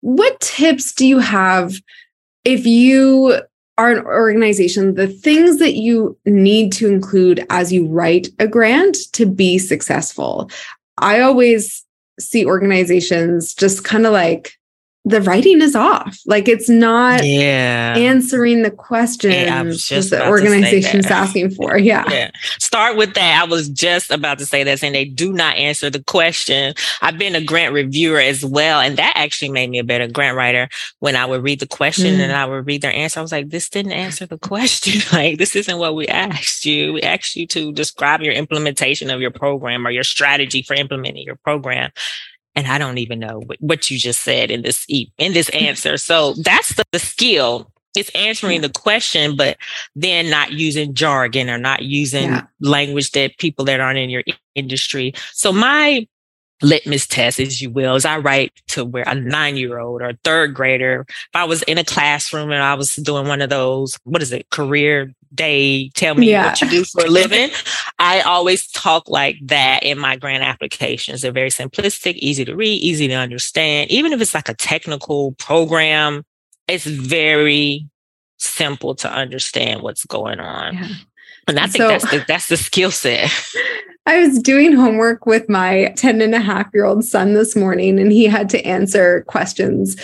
what 0.00 0.38
tips 0.40 0.92
do 0.92 1.06
you 1.06 1.20
have 1.20 1.80
if 2.44 2.66
you 2.66 3.40
are 3.78 3.90
an 3.90 4.04
organization, 4.04 4.94
the 4.94 5.08
things 5.08 5.58
that 5.58 5.74
you 5.74 6.18
need 6.26 6.70
to 6.72 6.86
include 6.86 7.46
as 7.48 7.72
you 7.72 7.86
write 7.86 8.28
a 8.38 8.46
grant 8.46 8.96
to 9.12 9.24
be 9.24 9.56
successful? 9.56 10.50
I 10.98 11.20
always 11.20 11.82
see 12.20 12.44
organizations 12.44 13.54
just 13.54 13.84
kind 13.84 14.04
of 14.04 14.12
like, 14.12 14.57
the 15.04 15.22
writing 15.22 15.62
is 15.62 15.74
off. 15.74 16.18
Like 16.26 16.48
it's 16.48 16.68
not 16.68 17.24
yeah. 17.24 17.94
answering 17.96 18.62
the 18.62 18.70
questions 18.70 19.34
yeah, 19.34 19.62
the 19.62 20.28
organization's 20.28 21.06
asking 21.06 21.50
for. 21.52 21.78
Yeah. 21.88 22.04
yeah. 22.10 22.30
Start 22.58 22.96
with 22.96 23.14
that. 23.14 23.42
I 23.42 23.48
was 23.48 23.68
just 23.68 24.10
about 24.10 24.38
to 24.40 24.46
say 24.46 24.62
that 24.64 24.80
saying 24.80 24.92
they 24.92 25.04
do 25.04 25.32
not 25.32 25.56
answer 25.56 25.88
the 25.88 26.02
question. 26.02 26.74
I've 27.00 27.16
been 27.16 27.34
a 27.34 27.40
grant 27.40 27.72
reviewer 27.72 28.18
as 28.18 28.44
well. 28.44 28.80
And 28.80 28.98
that 28.98 29.12
actually 29.16 29.50
made 29.50 29.70
me 29.70 29.78
a 29.78 29.84
better 29.84 30.06
grant 30.06 30.36
writer 30.36 30.68
when 30.98 31.16
I 31.16 31.24
would 31.24 31.42
read 31.42 31.60
the 31.60 31.66
question 31.66 32.16
mm. 32.16 32.20
and 32.20 32.32
I 32.32 32.44
would 32.44 32.66
read 32.66 32.82
their 32.82 32.92
answer. 32.92 33.20
I 33.20 33.22
was 33.22 33.32
like, 33.32 33.48
this 33.48 33.70
didn't 33.70 33.92
answer 33.92 34.26
the 34.26 34.38
question. 34.38 35.00
like 35.16 35.38
this 35.38 35.56
isn't 35.56 35.78
what 35.78 35.94
we 35.94 36.06
asked 36.08 36.66
you. 36.66 36.94
We 36.94 37.02
asked 37.02 37.36
you 37.36 37.46
to 37.46 37.72
describe 37.72 38.20
your 38.20 38.34
implementation 38.34 39.08
of 39.08 39.20
your 39.20 39.30
program 39.30 39.86
or 39.86 39.90
your 39.90 40.04
strategy 40.04 40.62
for 40.62 40.74
implementing 40.74 41.24
your 41.24 41.36
program 41.36 41.90
and 42.58 42.66
I 42.66 42.76
don't 42.76 42.98
even 42.98 43.20
know 43.20 43.44
what 43.60 43.88
you 43.88 43.98
just 43.98 44.22
said 44.22 44.50
in 44.50 44.62
this 44.62 44.84
in 44.88 45.32
this 45.32 45.48
answer. 45.50 45.96
So 45.96 46.32
that's 46.34 46.74
the, 46.74 46.82
the 46.90 46.98
skill. 46.98 47.70
It's 47.96 48.10
answering 48.16 48.62
the 48.62 48.68
question, 48.68 49.36
but 49.36 49.56
then 49.94 50.28
not 50.28 50.52
using 50.52 50.92
jargon 50.92 51.48
or 51.48 51.58
not 51.58 51.82
using 51.82 52.30
yeah. 52.30 52.42
language 52.60 53.12
that 53.12 53.38
people 53.38 53.64
that 53.66 53.78
aren't 53.78 53.98
in 54.00 54.10
your 54.10 54.24
industry. 54.56 55.14
So 55.32 55.52
my 55.52 56.08
litmus 56.62 57.06
test, 57.06 57.40
as 57.40 57.60
you 57.60 57.70
will, 57.70 57.94
is 57.94 58.04
I 58.04 58.18
write 58.18 58.52
to 58.68 58.84
where 58.84 59.04
a 59.06 59.14
nine 59.14 59.56
year 59.56 59.78
old 59.78 60.02
or 60.02 60.12
third 60.24 60.54
grader, 60.54 61.06
if 61.08 61.28
I 61.34 61.44
was 61.44 61.62
in 61.64 61.78
a 61.78 61.84
classroom 61.84 62.50
and 62.50 62.62
I 62.62 62.74
was 62.74 62.96
doing 62.96 63.28
one 63.28 63.40
of 63.40 63.50
those, 63.50 63.98
what 64.04 64.22
is 64.22 64.32
it, 64.32 64.50
career 64.50 65.12
day, 65.34 65.90
tell 65.90 66.14
me 66.14 66.30
yeah. 66.30 66.46
what 66.46 66.60
you 66.60 66.68
do 66.68 66.84
for 66.84 67.04
a 67.04 67.08
living. 67.08 67.50
I 67.98 68.20
always 68.22 68.66
talk 68.68 69.08
like 69.08 69.36
that 69.42 69.82
in 69.82 69.98
my 69.98 70.16
grant 70.16 70.42
applications. 70.42 71.22
They're 71.22 71.32
very 71.32 71.50
simplistic, 71.50 72.14
easy 72.14 72.44
to 72.44 72.56
read, 72.56 72.80
easy 72.80 73.08
to 73.08 73.14
understand. 73.14 73.90
Even 73.90 74.12
if 74.12 74.20
it's 74.20 74.34
like 74.34 74.48
a 74.48 74.54
technical 74.54 75.32
program, 75.32 76.24
it's 76.66 76.86
very 76.86 77.88
simple 78.38 78.94
to 78.96 79.10
understand 79.10 79.82
what's 79.82 80.04
going 80.06 80.40
on. 80.40 80.74
Yeah. 80.74 80.88
And 81.46 81.58
I 81.58 81.66
think 81.66 81.82
so, 81.82 81.88
that's 81.88 82.10
the, 82.10 82.24
that's 82.28 82.48
the 82.48 82.56
skill 82.56 82.90
set. 82.90 83.30
I 84.08 84.20
was 84.20 84.38
doing 84.38 84.72
homework 84.72 85.26
with 85.26 85.50
my 85.50 85.92
10 85.96 86.22
and 86.22 86.34
a 86.34 86.40
half 86.40 86.70
year 86.72 86.86
old 86.86 87.04
son 87.04 87.34
this 87.34 87.54
morning, 87.54 87.98
and 88.00 88.10
he 88.10 88.24
had 88.24 88.48
to 88.50 88.66
answer 88.66 89.22
questions 89.28 89.96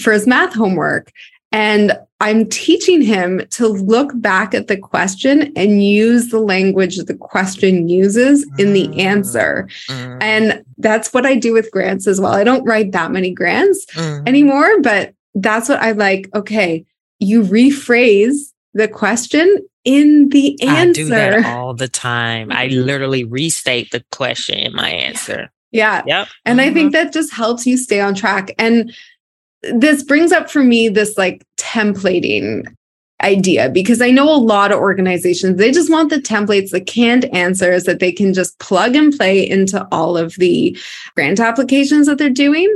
for 0.00 0.14
his 0.14 0.26
math 0.26 0.54
homework. 0.54 1.12
And 1.52 1.92
I'm 2.20 2.48
teaching 2.48 3.02
him 3.02 3.46
to 3.50 3.68
look 3.68 4.12
back 4.14 4.54
at 4.54 4.68
the 4.68 4.78
question 4.78 5.52
and 5.56 5.84
use 5.84 6.30
the 6.30 6.40
language 6.40 6.96
the 6.96 7.14
question 7.14 7.86
uses 7.86 8.50
in 8.58 8.72
the 8.72 8.98
answer. 8.98 9.68
Mm. 9.90 10.22
And 10.22 10.64
that's 10.78 11.12
what 11.12 11.26
I 11.26 11.34
do 11.34 11.52
with 11.52 11.70
grants 11.70 12.06
as 12.06 12.18
well. 12.18 12.32
I 12.32 12.44
don't 12.44 12.64
write 12.64 12.92
that 12.92 13.10
many 13.10 13.30
grants 13.30 13.84
mm. 13.94 14.26
anymore, 14.26 14.80
but 14.80 15.12
that's 15.34 15.68
what 15.68 15.80
I 15.80 15.92
like. 15.92 16.30
Okay, 16.34 16.86
you 17.18 17.42
rephrase 17.42 18.52
the 18.72 18.88
question 18.88 19.58
in 19.84 20.28
the 20.30 20.60
answer. 20.62 20.78
I 20.78 20.92
do 20.92 21.04
that 21.06 21.46
all 21.46 21.74
the 21.74 21.88
time. 21.88 22.52
I 22.52 22.66
literally 22.66 23.24
restate 23.24 23.90
the 23.90 24.04
question 24.12 24.58
in 24.58 24.74
my 24.74 24.90
answer. 24.90 25.50
Yeah. 25.72 26.02
Yep. 26.06 26.28
And 26.44 26.58
mm-hmm. 26.58 26.70
I 26.70 26.74
think 26.74 26.94
mm-hmm. 26.94 27.04
that 27.04 27.12
just 27.12 27.32
helps 27.32 27.66
you 27.66 27.76
stay 27.76 28.00
on 28.00 28.14
track. 28.14 28.52
And 28.58 28.92
this 29.62 30.02
brings 30.02 30.32
up 30.32 30.50
for 30.50 30.62
me 30.62 30.88
this 30.88 31.16
like 31.16 31.44
templating 31.58 32.66
idea 33.22 33.68
because 33.68 34.00
I 34.00 34.10
know 34.10 34.34
a 34.34 34.36
lot 34.36 34.72
of 34.72 34.78
organizations, 34.78 35.58
they 35.58 35.70
just 35.70 35.90
want 35.90 36.10
the 36.10 36.16
templates, 36.16 36.70
the 36.70 36.80
canned 36.80 37.26
answers 37.26 37.84
that 37.84 38.00
they 38.00 38.12
can 38.12 38.32
just 38.32 38.58
plug 38.58 38.96
and 38.96 39.16
play 39.16 39.46
into 39.48 39.86
all 39.92 40.16
of 40.16 40.34
the 40.36 40.76
grant 41.14 41.40
applications 41.40 42.06
that 42.06 42.18
they're 42.18 42.30
doing. 42.30 42.74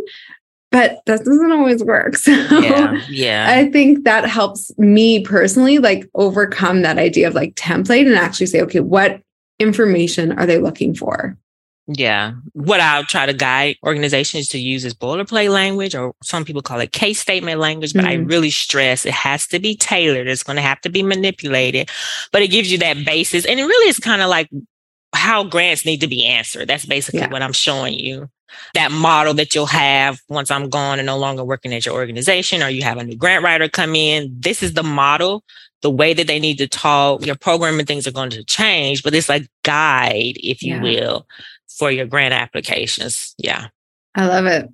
But 0.74 1.00
that 1.06 1.24
doesn't 1.24 1.52
always 1.52 1.84
work. 1.84 2.16
So 2.24 2.32
Yeah. 2.32 3.00
Yeah. 3.08 3.46
I 3.48 3.70
think 3.70 4.04
that 4.04 4.26
helps 4.28 4.76
me 4.76 5.22
personally 5.24 5.78
like 5.78 6.10
overcome 6.14 6.82
that 6.82 6.98
idea 6.98 7.28
of 7.28 7.34
like 7.34 7.54
template 7.54 8.06
and 8.06 8.16
actually 8.16 8.46
say, 8.46 8.60
okay, 8.62 8.80
what 8.80 9.20
information 9.60 10.32
are 10.32 10.46
they 10.46 10.58
looking 10.58 10.92
for? 10.94 11.38
Yeah. 11.86 12.32
What 12.54 12.80
I'll 12.80 13.04
try 13.04 13.26
to 13.26 13.32
guide 13.34 13.76
organizations 13.84 14.48
to 14.48 14.58
use 14.58 14.84
is 14.84 14.94
boilerplate 14.94 15.50
language, 15.50 15.94
or 15.94 16.14
some 16.22 16.44
people 16.44 16.62
call 16.62 16.80
it 16.80 16.92
case 16.92 17.20
statement 17.20 17.60
language, 17.60 17.92
but 17.92 18.06
I 18.06 18.16
Mhm. 18.16 18.28
really 18.28 18.50
stress 18.50 19.04
it 19.06 19.12
has 19.12 19.46
to 19.48 19.60
be 19.60 19.76
tailored. 19.76 20.26
It's 20.26 20.42
going 20.42 20.56
to 20.56 20.62
have 20.62 20.80
to 20.80 20.88
be 20.88 21.02
manipulated, 21.02 21.90
but 22.32 22.42
it 22.42 22.48
gives 22.48 22.72
you 22.72 22.78
that 22.78 23.04
basis. 23.04 23.44
And 23.44 23.60
it 23.60 23.64
really 23.64 23.88
is 23.90 23.98
kind 24.00 24.22
of 24.22 24.28
like 24.30 24.48
how 25.14 25.44
grants 25.44 25.84
need 25.86 26.00
to 26.02 26.06
be 26.08 26.24
answered. 26.24 26.68
That's 26.68 26.84
basically 26.86 27.20
Yeah. 27.20 27.30
what 27.30 27.42
I'm 27.42 27.52
showing 27.52 27.94
you. 27.94 28.28
That 28.74 28.92
model 28.92 29.34
that 29.34 29.54
you'll 29.54 29.66
have 29.66 30.20
once 30.28 30.50
I'm 30.50 30.68
gone 30.68 30.98
and 31.00 31.06
no 31.06 31.18
longer 31.18 31.44
working 31.44 31.72
at 31.74 31.86
your 31.86 31.94
organization, 31.94 32.62
or 32.62 32.68
you 32.68 32.82
have 32.82 32.98
a 32.98 33.04
new 33.04 33.16
grant 33.16 33.42
writer 33.44 33.68
come 33.68 33.94
in. 33.96 34.34
This 34.38 34.62
is 34.62 34.74
the 34.74 34.82
model 34.82 35.42
the 35.82 35.90
way 35.90 36.14
that 36.14 36.26
they 36.26 36.40
need 36.40 36.56
to 36.58 36.66
talk, 36.66 37.26
your 37.26 37.34
program 37.36 37.78
and 37.78 37.86
things 37.86 38.06
are 38.06 38.10
going 38.12 38.30
to 38.30 38.42
change, 38.44 39.02
but 39.02 39.14
it's 39.14 39.28
a 39.28 39.46
guide, 39.64 40.32
if 40.42 40.62
you 40.62 40.76
Yeah. 40.76 40.82
will, 40.82 41.26
for 41.68 41.90
your 41.90 42.06
grant 42.06 42.32
applications. 42.32 43.34
Yeah. 43.36 43.66
I 44.14 44.26
love 44.26 44.46
it. 44.46 44.68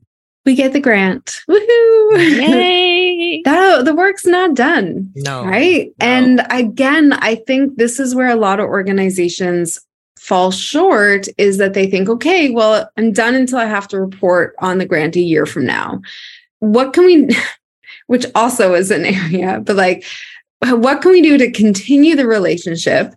We 0.47 0.55
get 0.55 0.73
the 0.73 0.79
grant. 0.81 1.41
Woohoo! 1.51 2.11
Yay. 2.17 3.43
that, 3.45 3.85
the 3.85 3.95
work's 3.95 4.25
not 4.25 4.55
done. 4.55 5.11
no. 5.17 5.45
Right. 5.45 5.89
no. 6.01 6.07
And 6.07 6.43
again, 6.51 7.13
I 7.15 7.35
think 7.35 7.77
this 7.77 7.99
is 7.99 8.15
where 8.15 8.29
a 8.29 8.37
lot 8.37 8.61
of 8.61 8.67
organizations 8.67 9.81
fall 10.21 10.51
short 10.51 11.27
is 11.39 11.57
that 11.57 11.73
they 11.73 11.89
think, 11.91 12.09
okay, 12.09 12.51
well, 12.51 12.89
I'm 12.99 13.11
done 13.11 13.35
until 13.35 13.59
I 13.59 13.65
have 13.65 13.89
to 13.89 13.99
report 13.99 14.55
on 14.59 14.77
the 14.77 14.85
grant 14.85 15.17
a 15.17 15.21
year 15.21 15.47
from 15.47 15.65
now. 15.65 16.03
What 16.59 16.93
can 16.93 17.07
we, 17.07 17.29
which 18.07 18.27
also 18.35 18.75
is 18.75 18.91
an 18.91 19.05
area, 19.07 19.61
but 19.65 19.77
like, 19.77 20.05
what 20.63 21.01
can 21.01 21.13
we 21.13 21.23
do 21.23 21.39
to 21.39 21.51
continue 21.51 22.15
the 22.15 22.27
relationship 22.27 23.15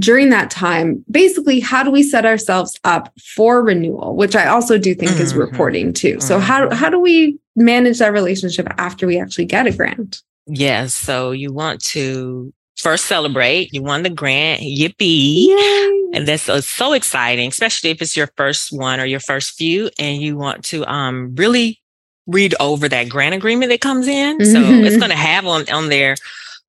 during 0.00 0.30
that 0.30 0.50
time? 0.50 1.04
Basically, 1.08 1.60
how 1.60 1.84
do 1.84 1.92
we 1.92 2.02
set 2.02 2.26
ourselves 2.26 2.76
up 2.82 3.12
for 3.36 3.62
renewal, 3.62 4.16
which 4.16 4.34
I 4.34 4.46
also 4.48 4.78
do 4.78 4.96
think 4.96 5.20
is 5.20 5.34
Mhm. 5.34 5.38
reporting 5.38 5.92
too. 5.92 6.18
So 6.18 6.40
how, 6.40 6.66
Mhm. 6.68 6.72
how 6.72 6.90
do 6.90 6.98
we 6.98 7.38
manage 7.54 8.00
that 8.00 8.12
relationship 8.12 8.66
after 8.78 9.06
we 9.06 9.16
actually 9.20 9.44
get 9.44 9.68
a 9.68 9.70
grant? 9.70 10.22
Yes. 10.48 10.92
So 10.92 11.30
you 11.30 11.52
want 11.52 11.80
to 11.84 12.52
first 12.76 13.06
celebrate. 13.06 13.72
You 13.72 13.82
won 13.82 14.02
the 14.02 14.10
grant. 14.10 14.62
Yippee. 14.62 15.46
Yay. 15.48 16.02
And 16.14 16.28
that's 16.28 16.48
uh, 16.48 16.60
so 16.60 16.92
exciting, 16.92 17.48
especially 17.48 17.90
if 17.90 18.02
it's 18.02 18.16
your 18.16 18.30
first 18.36 18.72
one 18.72 19.00
or 19.00 19.06
your 19.06 19.20
first 19.20 19.52
few, 19.56 19.88
and 19.98 20.20
you 20.20 20.36
want 20.36 20.64
to 20.66 20.84
um, 20.90 21.34
really 21.36 21.80
read 22.26 22.54
over 22.60 22.88
that 22.88 23.08
grant 23.08 23.34
agreement 23.34 23.70
that 23.70 23.80
comes 23.80 24.06
in. 24.06 24.44
So 24.44 24.60
Mhm. 24.60 24.86
it's 24.86 24.96
going 24.96 25.10
to 25.10 25.16
have 25.16 25.46
on 25.46 25.68
on 25.70 25.88
there 25.88 26.14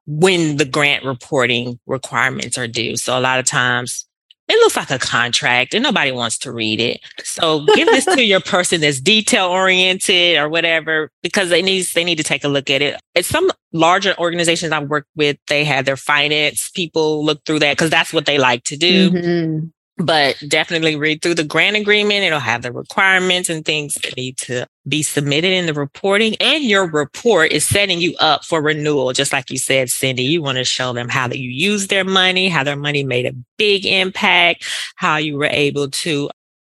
when 0.08 0.58
the 0.58 0.66
grant 0.66 1.06
reporting 1.06 1.80
requirements 1.86 2.58
are 2.58 2.68
due. 2.68 2.98
So 2.98 3.18
a 3.18 3.22
lot 3.22 3.40
of 3.40 3.46
times 3.46 4.06
it 4.50 4.56
looks 4.60 4.76
like 4.76 4.92
a 4.92 5.00
contract 5.00 5.74
and 5.74 5.84
nobody 5.84 6.12
wants 6.12 6.38
to 6.40 6.52
read 6.52 6.80
it. 6.82 7.00
So 7.24 7.66
give 7.76 7.88
this 7.88 8.06
to 8.06 8.24
your 8.24 8.40
person 8.56 8.82
that's 8.82 9.00
detail 9.00 9.48
oriented 9.48 10.38
or 10.38 10.50
whatever, 10.50 11.10
because 11.22 11.50
they 11.50 11.62
need 11.62 11.86
they 11.94 12.04
need 12.04 12.18
to 12.18 12.24
take 12.24 12.44
a 12.44 12.50
look 12.50 12.70
at 12.70 12.82
it. 12.82 13.00
It's 13.16 13.28
some 13.28 13.50
larger 13.72 14.16
organizations 14.20 14.72
I've 14.72 14.90
worked 14.90 15.10
with, 15.16 15.38
they 15.48 15.64
have 15.64 15.86
their 15.86 15.98
finance 15.98 16.70
people 16.70 17.24
look 17.26 17.44
through 17.46 17.60
that 17.60 17.74
because 17.78 17.90
that's 17.90 18.14
what 18.14 18.26
they 18.26 18.38
like 18.38 18.64
to 18.66 18.78
do 18.78 19.12
Mhm. 19.12 19.72
But 19.98 20.42
definitely 20.48 20.96
read 20.96 21.22
through 21.22 21.36
the 21.36 21.44
grant 21.44 21.76
agreement. 21.76 22.24
It'll 22.24 22.40
have 22.40 22.64
the 22.64 22.72
requirements 22.72 23.50
and 23.50 23.64
things 23.64 23.94
that 23.96 24.18
need 24.18 24.38
to 24.40 24.66
be 24.88 25.04
submitted 25.04 25.52
in 25.52 25.66
the 25.68 25.74
reporting. 25.74 26.36
And 26.40 26.64
your 26.64 26.90
report 26.90 27.52
is 27.52 27.68
setting 27.68 28.02
you 28.02 28.16
up 28.20 28.44
for 28.44 28.62
renewal. 28.62 29.14
Just 29.14 29.32
like 29.32 29.52
you 29.52 29.58
said, 29.58 29.90
Cindy, 29.90 30.24
you 30.24 30.42
want 30.42 30.58
to 30.58 30.64
show 30.64 30.94
them 30.94 31.10
how 31.10 31.28
that 31.28 31.40
you 31.40 31.50
use 31.50 31.88
their 31.88 32.04
money, 32.04 32.50
how 32.50 32.64
their 32.64 32.76
money 32.76 33.04
made 33.04 33.26
a 33.26 33.36
big 33.58 33.86
impact, 33.86 34.66
how 34.96 35.18
you 35.18 35.38
were 35.38 35.46
able 35.46 35.90
to 35.90 36.30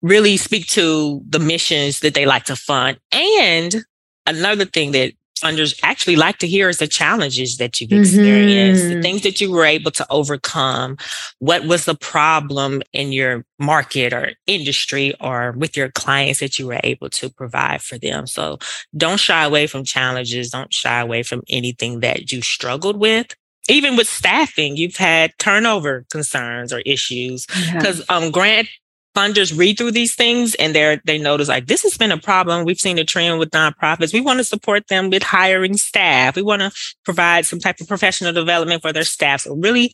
really 0.02 0.38
speak 0.38 0.68
to 0.68 1.22
the 1.30 1.40
missions 1.40 2.02
that 2.02 2.14
they 2.14 2.26
like 2.26 2.44
to 2.46 2.56
fund. 2.56 3.00
And 3.12 3.78
another 4.26 4.66
thing 4.66 4.92
that 4.92 5.14
funders 5.46 5.80
actually 5.84 6.16
like 6.16 6.38
to 6.40 6.48
hear 6.48 6.70
is 6.70 6.78
the 6.78 6.88
challenges 6.88 7.58
that 7.58 7.80
you've 7.80 7.92
experienced, 7.92 8.84
the 8.90 8.96
Mhm. 8.96 9.02
things 9.02 9.22
that 9.22 9.40
you 9.42 9.52
were 9.52 9.66
able 9.66 9.92
to 9.92 10.06
overcome. 10.10 10.98
What 11.40 11.66
was 11.66 11.86
the 11.86 11.96
problem 11.96 12.82
in 12.94 13.12
your 13.12 13.46
market 13.60 14.12
or 14.14 14.32
industry 14.48 15.14
or 15.22 15.52
with 15.58 15.78
your 15.78 15.90
clients 15.92 16.40
that 16.40 16.58
you 16.58 16.68
were 16.68 16.80
able 16.84 17.10
to 17.12 17.30
provide 17.30 17.82
for 17.82 17.98
them? 17.98 18.26
So 18.28 18.58
don't 18.98 19.20
shy 19.20 19.44
away 19.44 19.68
from 19.68 19.84
challenges. 19.84 20.50
Don't 20.50 20.74
shy 20.74 21.00
away 21.00 21.24
from 21.24 21.42
anything 21.50 22.00
that 22.00 22.32
you 22.32 22.42
struggled 22.42 22.98
with. 22.98 23.28
Even 23.68 23.96
with 23.96 24.08
staffing, 24.08 24.78
you've 24.78 24.98
had 24.98 25.32
turnover 25.40 26.06
concerns 26.12 26.72
or 26.72 26.80
issues 26.86 27.46
Yeah. 27.66 27.74
because 27.80 28.04
um, 28.10 28.32
grant 28.32 28.68
funders 29.16 29.58
read 29.58 29.78
through 29.78 29.92
these 29.92 30.14
things 30.16 30.56
and 30.56 30.76
they're 30.76 31.02
they 31.06 31.18
notice 31.18 31.48
like 31.48 31.68
this 31.68 31.84
has 31.84 31.98
been 31.98 32.12
a 32.12 32.18
problem 32.18 32.66
we've 32.66 32.80
seen 32.80 33.00
a 33.00 33.04
trend 33.04 33.40
with 33.40 33.50
nonprofits 33.52 34.14
we 34.14 34.22
want 34.22 34.38
to 34.38 34.44
support 34.44 34.88
them 34.88 35.10
with 35.10 35.24
hiring 35.24 35.78
staff 35.78 36.36
we 36.36 36.42
want 36.42 36.62
to 36.62 36.72
provide 37.04 37.46
some 37.46 37.60
type 37.60 37.80
of 37.80 37.88
professional 37.88 38.34
development 38.34 38.82
for 38.82 38.92
their 38.92 39.04
staff 39.04 39.42
so 39.42 39.56
really 39.56 39.94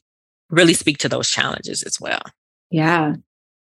really 0.49 0.73
speak 0.73 0.97
to 0.97 1.07
those 1.10 1.29
challenges 1.29 1.84
as 1.84 1.99
well 2.01 2.21
Yeah. 2.71 3.15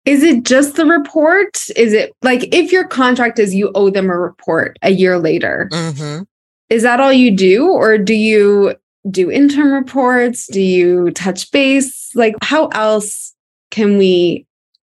Is 0.06 0.24
it 0.24 0.43
just 0.43 0.76
the 0.76 0.86
report? 0.86 1.69
Is 1.76 1.93
it 1.93 2.13
like 2.24 2.52
if 2.54 2.72
your 2.72 2.88
contract 2.88 3.38
is 3.38 3.54
you 3.54 3.69
owe 3.76 3.89
them 3.91 4.10
a 4.10 4.17
report 4.17 4.80
a 4.82 4.91
year 4.91 5.19
later? 5.19 5.69
mm-hmm. 5.72 6.24
Is 6.69 6.84
that 6.84 7.00
all 7.00 7.12
you 7.12 7.32
do? 7.36 7.67
Or 7.67 7.98
do 7.98 8.13
you 8.13 8.76
do 9.10 9.30
interim 9.30 9.72
reports? 9.72 10.48
Do 10.48 10.62
you 10.62 11.12
touch 11.12 11.52
base? 11.52 12.10
Like, 12.15 12.36
how 12.41 12.67
else 12.67 13.36
can 13.72 13.98
we 13.98 14.45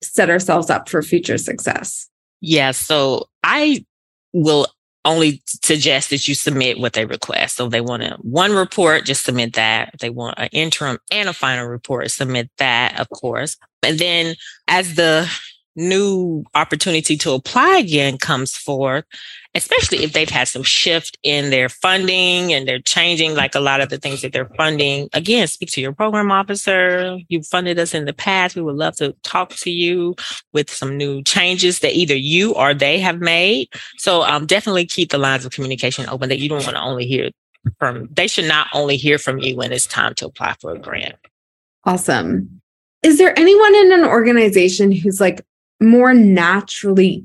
set 0.02 0.30
ourselves 0.30 0.70
up 0.70 0.88
for 0.88 1.02
future 1.02 1.38
success? 1.38 2.08
yeah 2.40 2.70
so 2.70 3.28
i 3.42 3.84
will 4.32 4.66
only 5.04 5.42
suggest 5.46 6.10
that 6.10 6.28
you 6.28 6.34
submit 6.34 6.78
what 6.78 6.92
they 6.92 7.06
request. 7.06 7.56
So 7.56 7.68
they 7.68 7.80
want 7.80 8.02
a 8.02 8.16
one 8.20 8.52
report 8.52 9.06
just 9.06 9.24
submit 9.24 9.54
that. 9.54 9.90
If 9.94 10.00
they 10.00 10.10
want 10.10 10.38
an 10.38 10.48
interim 10.52 10.98
and 11.10 11.28
a 11.28 11.32
final 11.32 11.66
report 11.66 12.10
submit 12.10 12.50
that 12.58 12.98
of 13.00 13.08
course. 13.10 13.56
And 13.82 13.98
then 13.98 14.34
as 14.68 14.96
the 14.96 15.30
new 15.76 16.44
opportunity 16.54 17.16
to 17.16 17.32
apply 17.32 17.78
again 17.78 18.18
comes 18.18 18.56
forth, 18.56 19.04
especially 19.54 20.04
if 20.04 20.12
they've 20.12 20.30
had 20.30 20.46
some 20.46 20.62
shift 20.62 21.18
in 21.22 21.50
their 21.50 21.68
funding 21.68 22.52
and 22.52 22.68
they're 22.68 22.80
changing 22.80 23.34
like 23.34 23.54
a 23.54 23.60
lot 23.60 23.80
of 23.80 23.88
the 23.88 23.98
things 23.98 24.22
that 24.22 24.32
they're 24.32 24.50
funding. 24.56 25.08
Again, 25.12 25.46
speak 25.48 25.70
to 25.72 25.80
your 25.80 25.92
program 25.92 26.30
officer. 26.30 27.18
You 27.28 27.42
funded 27.42 27.78
us 27.78 27.92
in 27.92 28.04
the 28.04 28.12
past. 28.12 28.54
We 28.54 28.62
would 28.62 28.76
love 28.76 28.96
to 28.96 29.12
talk 29.22 29.50
to 29.56 29.70
you 29.70 30.14
with 30.52 30.70
some 30.70 30.96
new 30.96 31.22
changes 31.22 31.80
that 31.80 31.94
either 31.94 32.14
you 32.14 32.54
or 32.54 32.74
they 32.74 33.00
have 33.00 33.20
made. 33.20 33.68
So 33.98 34.22
um, 34.22 34.46
definitely 34.46 34.86
keep 34.86 35.10
the 35.10 35.18
lines 35.18 35.44
of 35.44 35.52
communication 35.52 36.08
open 36.08 36.28
that 36.28 36.38
you 36.38 36.48
don't 36.48 36.64
want 36.64 36.76
to 36.76 36.82
only 36.82 37.06
hear 37.06 37.30
from, 37.78 38.08
they 38.12 38.28
should 38.28 38.46
not 38.46 38.68
only 38.72 38.96
hear 38.96 39.18
from 39.18 39.38
you 39.38 39.56
when 39.56 39.72
it's 39.72 39.86
time 39.86 40.14
to 40.14 40.26
apply 40.26 40.54
for 40.60 40.74
a 40.74 40.78
grant. 40.78 41.16
Awesome. 41.84 42.60
Is 43.02 43.18
there 43.18 43.38
anyone 43.38 43.74
in 43.74 43.92
an 43.92 44.04
organization 44.04 44.92
who's 44.92 45.20
like 45.20 45.44
more 45.80 46.12
naturally, 46.12 47.24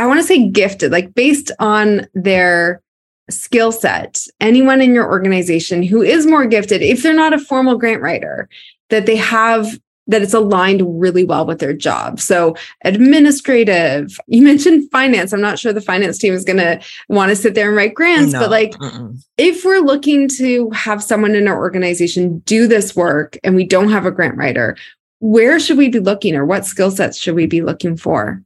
I 0.00 0.06
want 0.06 0.18
to 0.18 0.26
say 0.26 0.48
gifted, 0.48 0.92
like 0.92 1.14
based 1.14 1.52
on 1.58 2.06
their 2.14 2.82
skill 3.28 3.70
set? 3.70 4.18
Anyone 4.40 4.80
in 4.80 4.94
your 4.94 5.06
organization 5.10 5.82
who 5.82 6.00
is 6.00 6.26
more 6.26 6.46
gifted, 6.46 6.80
if 6.80 7.02
they're 7.02 7.12
not 7.12 7.34
a 7.34 7.38
formal 7.38 7.76
grant 7.76 8.00
writer, 8.00 8.48
that 8.88 9.04
they 9.04 9.16
have 9.16 9.78
that 10.06 10.22
it's 10.22 10.32
aligned 10.32 10.82
really 10.98 11.22
well 11.22 11.44
with 11.44 11.60
their 11.60 11.74
job. 11.74 12.18
So, 12.18 12.56
administrative, 12.82 14.18
you 14.26 14.40
mentioned 14.52 14.90
finance. 14.90 15.34
I'm 15.34 15.42
not 15.42 15.58
sure 15.58 15.70
the 15.74 15.82
finance 15.82 16.16
team 16.16 16.32
is 16.32 16.46
going 16.46 16.56
to 16.56 16.80
want 17.10 17.28
to 17.28 17.36
sit 17.36 17.54
there 17.54 17.68
and 17.68 17.76
write 17.76 17.94
grants, 17.94 18.32
No, 18.32 18.40
but 18.40 18.50
like 18.50 18.72
mm-mm. 18.72 19.22
if 19.36 19.66
we're 19.66 19.80
looking 19.80 20.28
to 20.38 20.70
have 20.70 21.02
someone 21.02 21.34
in 21.34 21.46
our 21.46 21.58
organization 21.58 22.38
do 22.40 22.66
this 22.66 22.96
work 22.96 23.38
and 23.44 23.54
we 23.54 23.64
don't 23.64 23.90
have 23.90 24.06
a 24.06 24.10
grant 24.10 24.38
writer, 24.38 24.78
where 25.18 25.60
should 25.60 25.76
we 25.76 25.90
be 25.90 26.00
looking 26.00 26.34
or 26.34 26.46
what 26.46 26.64
skill 26.64 26.90
sets 26.90 27.18
should 27.18 27.34
we 27.34 27.44
be 27.44 27.60
looking 27.60 27.98
for? 27.98 28.42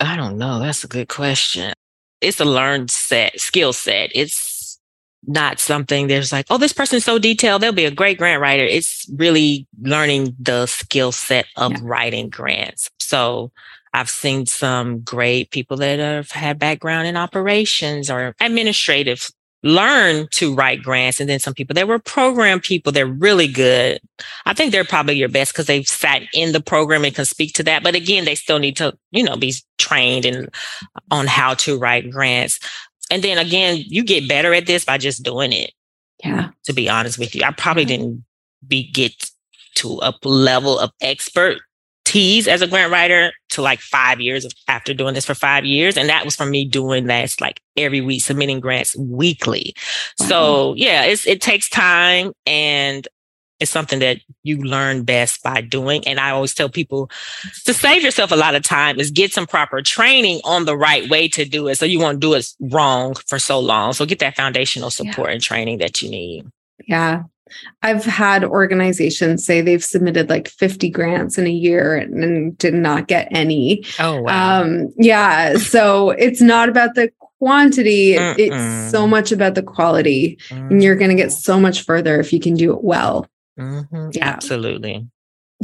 I 0.00 0.16
don't 0.16 0.38
know. 0.38 0.60
That's 0.60 0.84
a 0.84 0.88
good 0.88 1.08
question. 1.08 1.72
It's 2.20 2.40
a 2.40 2.44
learned 2.44 2.90
set, 2.90 3.40
skill 3.40 3.72
set. 3.72 4.10
It's 4.14 4.78
not 5.26 5.58
something 5.60 6.06
there's 6.06 6.32
like, 6.32 6.46
oh, 6.50 6.58
this 6.58 6.72
person's 6.72 7.04
so 7.04 7.18
detailed, 7.18 7.62
they'll 7.62 7.72
be 7.72 7.84
a 7.84 7.90
great 7.90 8.18
grant 8.18 8.40
writer. 8.40 8.64
It's 8.64 9.06
really 9.16 9.66
learning 9.80 10.36
the 10.38 10.66
skill 10.66 11.12
set 11.12 11.46
of 11.56 11.72
Yeah. 11.72 11.78
writing 11.82 12.28
grants. 12.30 12.90
So 13.00 13.50
I've 13.92 14.10
seen 14.10 14.46
some 14.46 15.00
great 15.00 15.50
people 15.50 15.76
that 15.78 15.98
have 15.98 16.30
had 16.30 16.58
background 16.58 17.08
in 17.08 17.16
operations 17.16 18.10
or 18.10 18.34
administrative 18.40 19.28
learn 19.62 20.28
to 20.30 20.54
write 20.54 20.82
grants. 20.82 21.20
And 21.20 21.28
then 21.28 21.40
some 21.40 21.54
people 21.54 21.74
that 21.74 21.88
were 21.88 21.98
program 21.98 22.60
people, 22.60 22.92
they're 22.92 23.06
really 23.06 23.48
good. 23.48 24.00
I 24.46 24.54
think 24.54 24.72
they're 24.72 24.84
probably 24.84 25.16
your 25.16 25.28
best 25.28 25.52
because 25.52 25.66
they've 25.66 25.86
sat 25.86 26.22
in 26.32 26.52
the 26.52 26.60
program 26.60 27.04
and 27.04 27.14
can 27.14 27.24
speak 27.24 27.54
to 27.54 27.62
that. 27.64 27.82
But 27.82 27.94
again, 27.94 28.24
they 28.24 28.34
still 28.34 28.58
need 28.58 28.76
to, 28.76 28.96
you 29.10 29.22
know, 29.22 29.36
be 29.36 29.54
trained 29.78 30.24
and 30.24 30.46
uh, 30.96 31.00
on 31.10 31.26
how 31.26 31.54
to 31.54 31.78
write 31.78 32.10
grants. 32.10 32.60
and 33.10 33.22
then 33.22 33.38
again, 33.38 33.82
you 33.86 34.04
get 34.04 34.28
better 34.28 34.54
at 34.54 34.66
this 34.66 34.84
by 34.84 34.98
just 34.98 35.22
doing 35.22 35.52
it. 35.52 35.72
Yeah. 36.24 36.50
To 36.64 36.72
be 36.72 36.88
honest 36.88 37.18
with 37.18 37.34
you, 37.34 37.42
I 37.44 37.52
probably 37.52 37.84
didn't 37.84 38.24
be 38.66 38.90
get 38.90 39.30
to 39.76 40.00
a 40.02 40.12
level 40.24 40.78
of 40.78 40.90
expertise 42.08 42.48
as 42.48 42.62
a 42.62 42.66
grant 42.66 42.92
writer 42.92 43.32
to 43.50 43.62
like 43.62 43.80
five 43.80 44.20
years 44.20 44.44
of, 44.44 44.52
after 44.66 44.94
doing 44.94 45.14
this 45.14 45.26
for 45.26 45.34
five 45.34 45.64
years. 45.64 45.96
And 45.96 46.08
that 46.08 46.24
was 46.24 46.36
from 46.36 46.50
me 46.50 46.64
doing 46.64 47.06
that 47.06 47.34
like 47.40 47.60
every 47.76 48.00
week, 48.00 48.22
submitting 48.22 48.60
grants 48.60 48.96
weekly. 48.96 49.74
Wow. 50.20 50.26
So 50.26 50.74
yeah, 50.76 51.04
it's, 51.04 51.26
it 51.26 51.40
takes 51.40 51.68
time 51.68 52.32
and 52.46 53.06
it's 53.60 53.70
something 53.70 53.98
that 53.98 54.18
you 54.44 54.58
learn 54.58 55.02
best 55.02 55.42
by 55.42 55.60
doing. 55.60 56.06
And 56.06 56.20
I 56.20 56.30
always 56.30 56.54
tell 56.54 56.68
people 56.68 57.10
to 57.64 57.74
save 57.74 58.02
yourself 58.02 58.30
a 58.30 58.36
lot 58.36 58.54
of 58.54 58.62
time 58.62 59.00
is 59.00 59.10
get 59.10 59.32
some 59.32 59.46
proper 59.46 59.82
training 59.82 60.40
on 60.44 60.64
the 60.64 60.76
right 60.76 61.08
way 61.10 61.28
to 61.28 61.44
do 61.44 61.66
it. 61.66 61.76
So 61.76 61.84
you 61.84 61.98
won't 61.98 62.20
do 62.20 62.34
it 62.34 62.46
wrong 62.60 63.16
for 63.26 63.38
so 63.38 63.58
long. 63.58 63.94
So 63.94 64.06
get 64.06 64.20
that 64.20 64.36
foundational 64.36 64.90
support 64.90 65.28
yeah. 65.28 65.34
and 65.34 65.42
training 65.42 65.78
that 65.78 66.00
you 66.00 66.08
need. 66.08 66.46
Yeah. 66.86 67.24
I've 67.82 68.04
had 68.04 68.44
organizations 68.44 69.44
say 69.44 69.60
they've 69.60 69.84
submitted 69.84 70.28
like 70.28 70.48
50 70.48 70.90
grants 70.90 71.38
in 71.38 71.46
a 71.46 71.50
year 71.50 71.96
and, 71.96 72.22
and 72.22 72.58
did 72.58 72.74
not 72.74 73.08
get 73.08 73.28
any. 73.30 73.84
Oh, 73.98 74.22
wow. 74.22 74.62
Um, 74.62 74.92
yeah. 74.96 75.56
So 75.56 76.10
it's 76.10 76.40
not 76.40 76.68
about 76.68 76.94
the 76.94 77.10
quantity, 77.38 78.14
Mm-mm. 78.14 78.34
it's 78.38 78.90
so 78.90 79.06
much 79.06 79.32
about 79.32 79.54
the 79.54 79.62
quality. 79.62 80.38
Mm-hmm. 80.48 80.68
And 80.68 80.82
you're 80.82 80.96
going 80.96 81.10
to 81.10 81.16
get 81.16 81.32
so 81.32 81.60
much 81.60 81.84
further 81.84 82.18
if 82.20 82.32
you 82.32 82.40
can 82.40 82.54
do 82.54 82.72
it 82.72 82.82
well. 82.82 83.26
Mm-hmm. 83.58 84.10
Yeah. 84.12 84.26
Absolutely. 84.26 85.06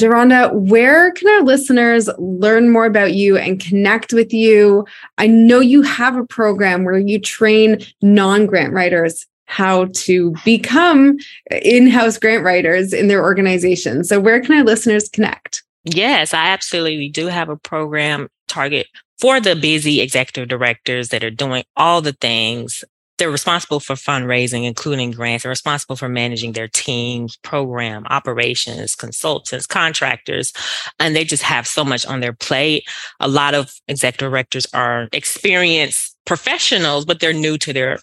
DeaRonda, 0.01 0.53
where 0.53 1.13
can 1.13 1.29
our 1.29 1.43
listeners 1.43 2.09
learn 2.19 2.71
more 2.71 2.85
about 2.85 3.15
you 3.15 3.37
and 3.37 3.61
connect 3.61 4.13
with 4.13 4.33
you? 4.33 4.85
I 5.19 5.29
know 5.29 5.61
you 5.61 5.83
have 5.83 6.17
a 6.17 6.25
program 6.25 6.85
where 6.85 6.99
you 6.99 7.21
train 7.21 7.79
non 8.03 8.47
grant 8.47 8.73
writers 8.73 9.25
how 9.47 9.87
to 9.95 10.35
become 10.45 11.17
in 11.63 11.89
house 11.89 12.19
grant 12.19 12.45
writers 12.45 12.93
in 12.93 13.09
their 13.09 13.23
organization. 13.23 14.05
So, 14.05 14.21
where 14.21 14.41
can 14.41 14.57
our 14.57 14.65
listeners 14.65 15.09
connect? 15.09 15.63
Yes, 15.85 16.33
I 16.33 16.47
absolutely 16.49 17.09
do 17.09 17.27
have 17.27 17.49
a 17.49 17.57
program 17.57 18.29
target 18.49 18.87
for 19.19 19.41
the 19.41 19.55
busy 19.55 20.01
executive 20.01 20.49
directors 20.49 21.11
that 21.11 21.23
are 21.23 21.31
doing 21.31 21.65
all 21.77 22.01
the 22.01 22.13
things 22.13 22.85
they're 23.19 23.31
responsible 23.31 23.81
for 23.81 23.95
fundraising, 23.95 24.65
including 24.65 25.13
grants. 25.13 25.45
They're 25.45 25.51
responsible 25.51 25.97
for 25.97 26.09
managing 26.09 26.53
their 26.53 26.69
teams, 26.69 27.37
program, 27.37 28.05
operations, 28.11 28.95
consultants, 28.97 29.67
contractors, 29.67 30.53
and 30.99 31.15
they 31.15 31.25
just 31.25 31.43
have 31.43 31.67
so 31.67 31.85
much 31.85 32.05
on 32.07 32.21
their 32.21 32.33
plate. 32.33 32.89
A 33.21 33.29
lot 33.29 33.55
of 33.55 33.73
executive 33.87 34.31
directors 34.31 34.67
are 34.75 35.09
experienced 35.13 36.17
professionals, 36.25 37.05
but 37.05 37.21
they're 37.21 37.33
new 37.33 37.57
to 37.59 37.73
their 37.73 38.01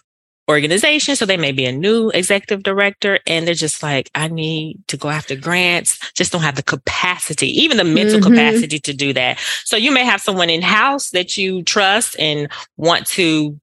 organization. 0.48 1.16
So 1.16 1.24
they 1.24 1.36
may 1.36 1.52
be 1.52 1.64
a 1.66 1.72
new 1.72 2.10
executive 2.10 2.62
director 2.62 3.18
and 3.26 3.46
they're 3.46 3.54
just 3.54 3.82
like, 3.82 4.10
I 4.14 4.28
need 4.28 4.80
to 4.88 4.96
go 4.96 5.08
after 5.08 5.36
grants, 5.36 5.98
just 6.12 6.32
don't 6.32 6.42
have 6.42 6.56
the 6.56 6.62
capacity, 6.62 7.48
even 7.62 7.76
the 7.76 7.84
mental 7.84 8.20
mm-hmm. 8.20 8.30
capacity 8.30 8.78
to 8.80 8.92
do 8.92 9.12
that. 9.12 9.38
So 9.64 9.76
you 9.76 9.92
may 9.92 10.04
have 10.04 10.20
someone 10.20 10.50
in 10.50 10.62
house 10.62 11.10
that 11.10 11.36
you 11.36 11.62
trust 11.62 12.16
and 12.18 12.48
want 12.76 13.06
to 13.08 13.58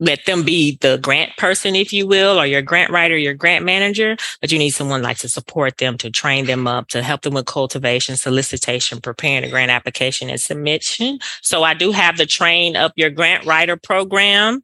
let 0.00 0.24
them 0.26 0.44
be 0.44 0.78
the 0.80 0.98
grant 0.98 1.36
person, 1.36 1.74
if 1.74 1.92
you 1.92 2.06
will, 2.06 2.38
or 2.38 2.46
your 2.46 2.62
grant 2.62 2.90
writer, 2.92 3.16
your 3.16 3.34
grant 3.34 3.64
manager, 3.64 4.16
but 4.40 4.52
you 4.52 4.58
need 4.58 4.70
someone 4.70 5.02
like 5.02 5.18
to 5.18 5.28
support 5.28 5.78
them, 5.78 5.98
to 5.98 6.10
train 6.10 6.46
them 6.46 6.66
up, 6.68 6.88
to 6.88 7.02
help 7.02 7.22
them 7.22 7.34
with 7.34 7.46
cultivation, 7.46 8.16
solicitation, 8.16 9.00
preparing 9.00 9.44
a 9.44 9.50
grant 9.50 9.70
application 9.70 10.30
and 10.30 10.40
submission. 10.40 11.18
So 11.42 11.64
I 11.64 11.74
do 11.74 11.90
have 11.90 12.16
the 12.16 12.26
train 12.26 12.76
up 12.76 12.92
your 12.96 13.10
grant 13.10 13.44
writer 13.44 13.76
program 13.76 14.62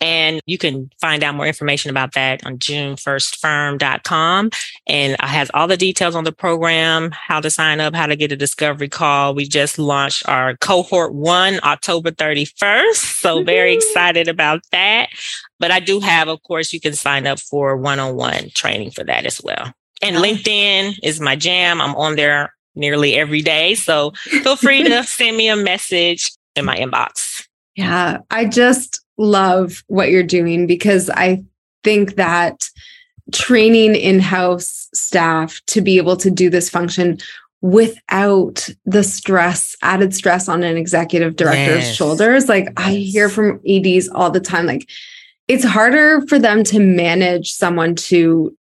and 0.00 0.40
you 0.46 0.58
can 0.58 0.90
find 1.00 1.22
out 1.22 1.34
more 1.34 1.46
information 1.46 1.90
about 1.90 2.12
that 2.14 2.44
on 2.46 2.58
junefirstfirm.com. 2.58 4.50
And 4.86 5.12
it 5.12 5.20
has 5.20 5.50
all 5.54 5.66
the 5.66 5.76
details 5.76 6.14
on 6.14 6.24
the 6.24 6.32
program, 6.32 7.10
how 7.12 7.40
to 7.40 7.50
sign 7.50 7.80
up, 7.80 7.94
how 7.94 8.06
to 8.06 8.16
get 8.16 8.32
a 8.32 8.36
discovery 8.36 8.88
call. 8.88 9.34
We 9.34 9.46
just 9.46 9.78
launched 9.78 10.28
our 10.28 10.56
cohort 10.56 11.14
one 11.14 11.60
October 11.62 12.10
31st. 12.10 12.94
So 12.94 13.42
very 13.42 13.74
excited 13.74 14.28
about 14.28 14.60
that 14.72 14.86
that. 14.86 15.08
But 15.58 15.70
I 15.70 15.80
do 15.80 16.00
have, 16.00 16.28
of 16.28 16.42
course, 16.42 16.72
you 16.72 16.80
can 16.80 16.94
sign 16.94 17.26
up 17.26 17.40
for 17.40 17.76
one 17.76 17.98
on 17.98 18.16
one 18.16 18.50
training 18.50 18.90
for 18.90 19.04
that 19.04 19.26
as 19.26 19.40
well. 19.42 19.72
And 20.02 20.16
ah. 20.16 20.22
LinkedIn 20.22 20.98
is 21.02 21.20
my 21.20 21.36
jam. 21.36 21.80
I'm 21.80 21.94
on 21.96 22.16
there 22.16 22.54
nearly 22.74 23.14
every 23.14 23.42
day. 23.42 23.74
So 23.74 24.12
feel 24.12 24.56
free 24.56 24.84
to 24.84 25.04
send 25.18 25.36
me 25.36 25.48
a 25.48 25.56
message 25.56 26.30
in 26.54 26.64
my 26.64 26.76
inbox. 26.76 27.46
Yeah, 27.74 28.18
I 28.30 28.46
just 28.46 29.00
love 29.18 29.84
what 29.86 30.10
you're 30.10 30.22
doing 30.22 30.66
because 30.66 31.10
I 31.10 31.44
think 31.84 32.16
that 32.16 32.68
training 33.32 33.94
in 33.94 34.20
house 34.20 34.88
staff 34.94 35.60
to 35.66 35.80
be 35.80 35.96
able 35.96 36.16
to 36.16 36.30
do 36.30 36.48
this 36.48 36.70
function 36.70 37.18
without 37.62 38.68
the 38.84 39.02
stress, 39.02 39.74
added 39.82 40.14
stress 40.14 40.48
on 40.48 40.62
an 40.62 40.76
executive 40.76 41.36
director's 41.36 41.84
yes. 41.84 41.96
shoulders. 41.96 42.48
Like 42.48 42.64
yes. 42.64 42.74
I 42.76 42.92
hear 42.92 43.28
from 43.28 43.60
EDs 43.66 44.08
all 44.08 44.30
the 44.30 44.40
time, 44.40 44.66
like 44.66 44.88
it's 45.48 45.64
harder 45.64 46.20
for 46.26 46.38
them 46.38 46.64
to 46.64 46.78
manage 46.78 47.52
someone 47.52 47.94
to 47.94 48.56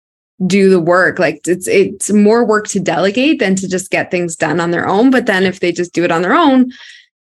do 0.47 0.71
the 0.71 0.81
work. 0.81 1.19
Like 1.19 1.41
it's 1.47 1.69
it's 1.69 2.11
more 2.11 2.45
work 2.45 2.67
to 2.69 2.81
delegate 2.81 3.39
than 3.39 3.55
to 3.57 3.69
just 3.69 3.91
get 3.91 4.11
things 4.11 4.37
done 4.37 4.61
on 4.61 4.71
their 4.71 4.89
own. 4.89 5.11
But 5.11 5.27
then 5.27 5.45
if 5.45 5.61
they 5.61 5.73
just 5.73 5.93
do 5.93 6.05
it 6.05 6.11
on 6.11 6.23
their 6.23 6.35
own, 6.35 6.73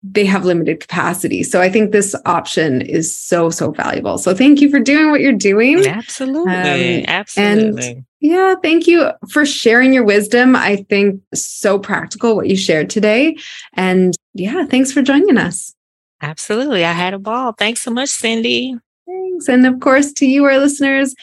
they 0.03 0.25
have 0.25 0.45
limited 0.45 0.79
capacity. 0.79 1.43
So 1.43 1.61
I 1.61 1.69
think 1.69 1.91
this 1.91 2.15
option 2.25 2.81
is 2.81 3.13
so, 3.13 3.49
so 3.49 3.71
valuable. 3.71 4.17
So 4.17 4.33
thank 4.33 4.61
you 4.61 4.69
for 4.69 4.79
doing 4.79 5.11
what 5.11 5.21
you're 5.21 5.33
doing. 5.33 5.85
Absolutely. 5.85 7.01
Um, 7.01 7.05
Absolutely. 7.07 7.87
And 7.87 8.05
yeah, 8.19 8.55
thank 8.61 8.87
you 8.87 9.11
for 9.31 9.45
sharing 9.45 9.93
your 9.93 10.03
wisdom. 10.03 10.55
I 10.55 10.77
think 10.89 11.21
so 11.33 11.77
practical 11.77 12.35
what 12.35 12.47
you 12.47 12.55
shared 12.55 12.89
today. 12.89 13.37
And 13.73 14.15
yeah, 14.33 14.65
thanks 14.65 14.91
for 14.91 15.01
joining 15.01 15.37
us. 15.37 15.73
Absolutely. 16.21 16.83
I 16.83 16.93
had 16.93 17.13
a 17.13 17.19
ball. 17.19 17.53
Thanks 17.53 17.81
so 17.81 17.91
much, 17.91 18.09
Cindy. 18.09 18.75
Thanks. 19.05 19.47
And 19.47 19.65
of 19.65 19.79
course, 19.79 20.11
to 20.13 20.25
you, 20.25 20.45
our 20.45 20.57
listeners, 20.57 21.13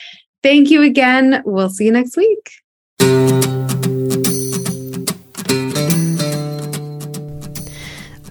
thank 0.43 0.71
you 0.71 0.83
again. 0.83 1.43
We'll 1.45 1.71
see 1.71 1.87
you 1.87 1.93
next 1.93 2.17
week. 2.17 3.44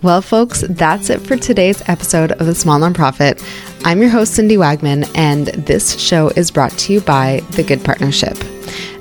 Well, 0.03 0.21
folks, 0.21 0.65
that's 0.69 1.09
it 1.09 1.21
for 1.21 1.37
today's 1.37 1.81
episode 1.87 2.33
of 2.33 2.45
The 2.45 2.53
Small 2.53 2.77
Nonprofit. 2.77 3.41
I'm 3.85 4.01
your 4.01 4.09
host, 4.09 4.35
Cindy 4.35 4.57
Wagman, 4.57 5.09
and 5.15 5.47
this 5.47 5.97
show 5.97 6.27
is 6.31 6.51
brought 6.51 6.77
to 6.79 6.91
you 6.91 6.99
by 6.99 7.39
The 7.51 7.63
Good 7.63 7.85
Partnership. 7.85 8.37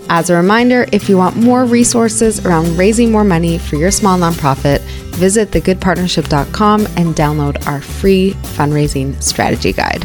As 0.09 0.31
a 0.31 0.37
reminder, 0.37 0.87
if 0.93 1.09
you 1.09 1.17
want 1.17 1.37
more 1.37 1.65
resources 1.65 2.47
around 2.47 2.79
raising 2.79 3.11
more 3.11 3.25
money 3.25 3.59
for 3.59 3.75
your 3.75 3.91
small 3.91 4.17
nonprofit, 4.17 4.79
visit 5.17 5.51
thegoodpartnership.com 5.51 6.87
and 6.97 7.17
download 7.17 7.67
our 7.67 7.81
free 7.81 8.35
fundraising 8.55 9.21
strategy 9.21 9.73
guide. 9.73 10.05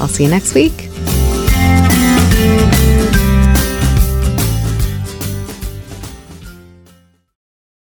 I'll 0.00 0.08
see 0.08 0.24
you 0.24 0.30
next 0.30 0.54
week. 0.54 0.93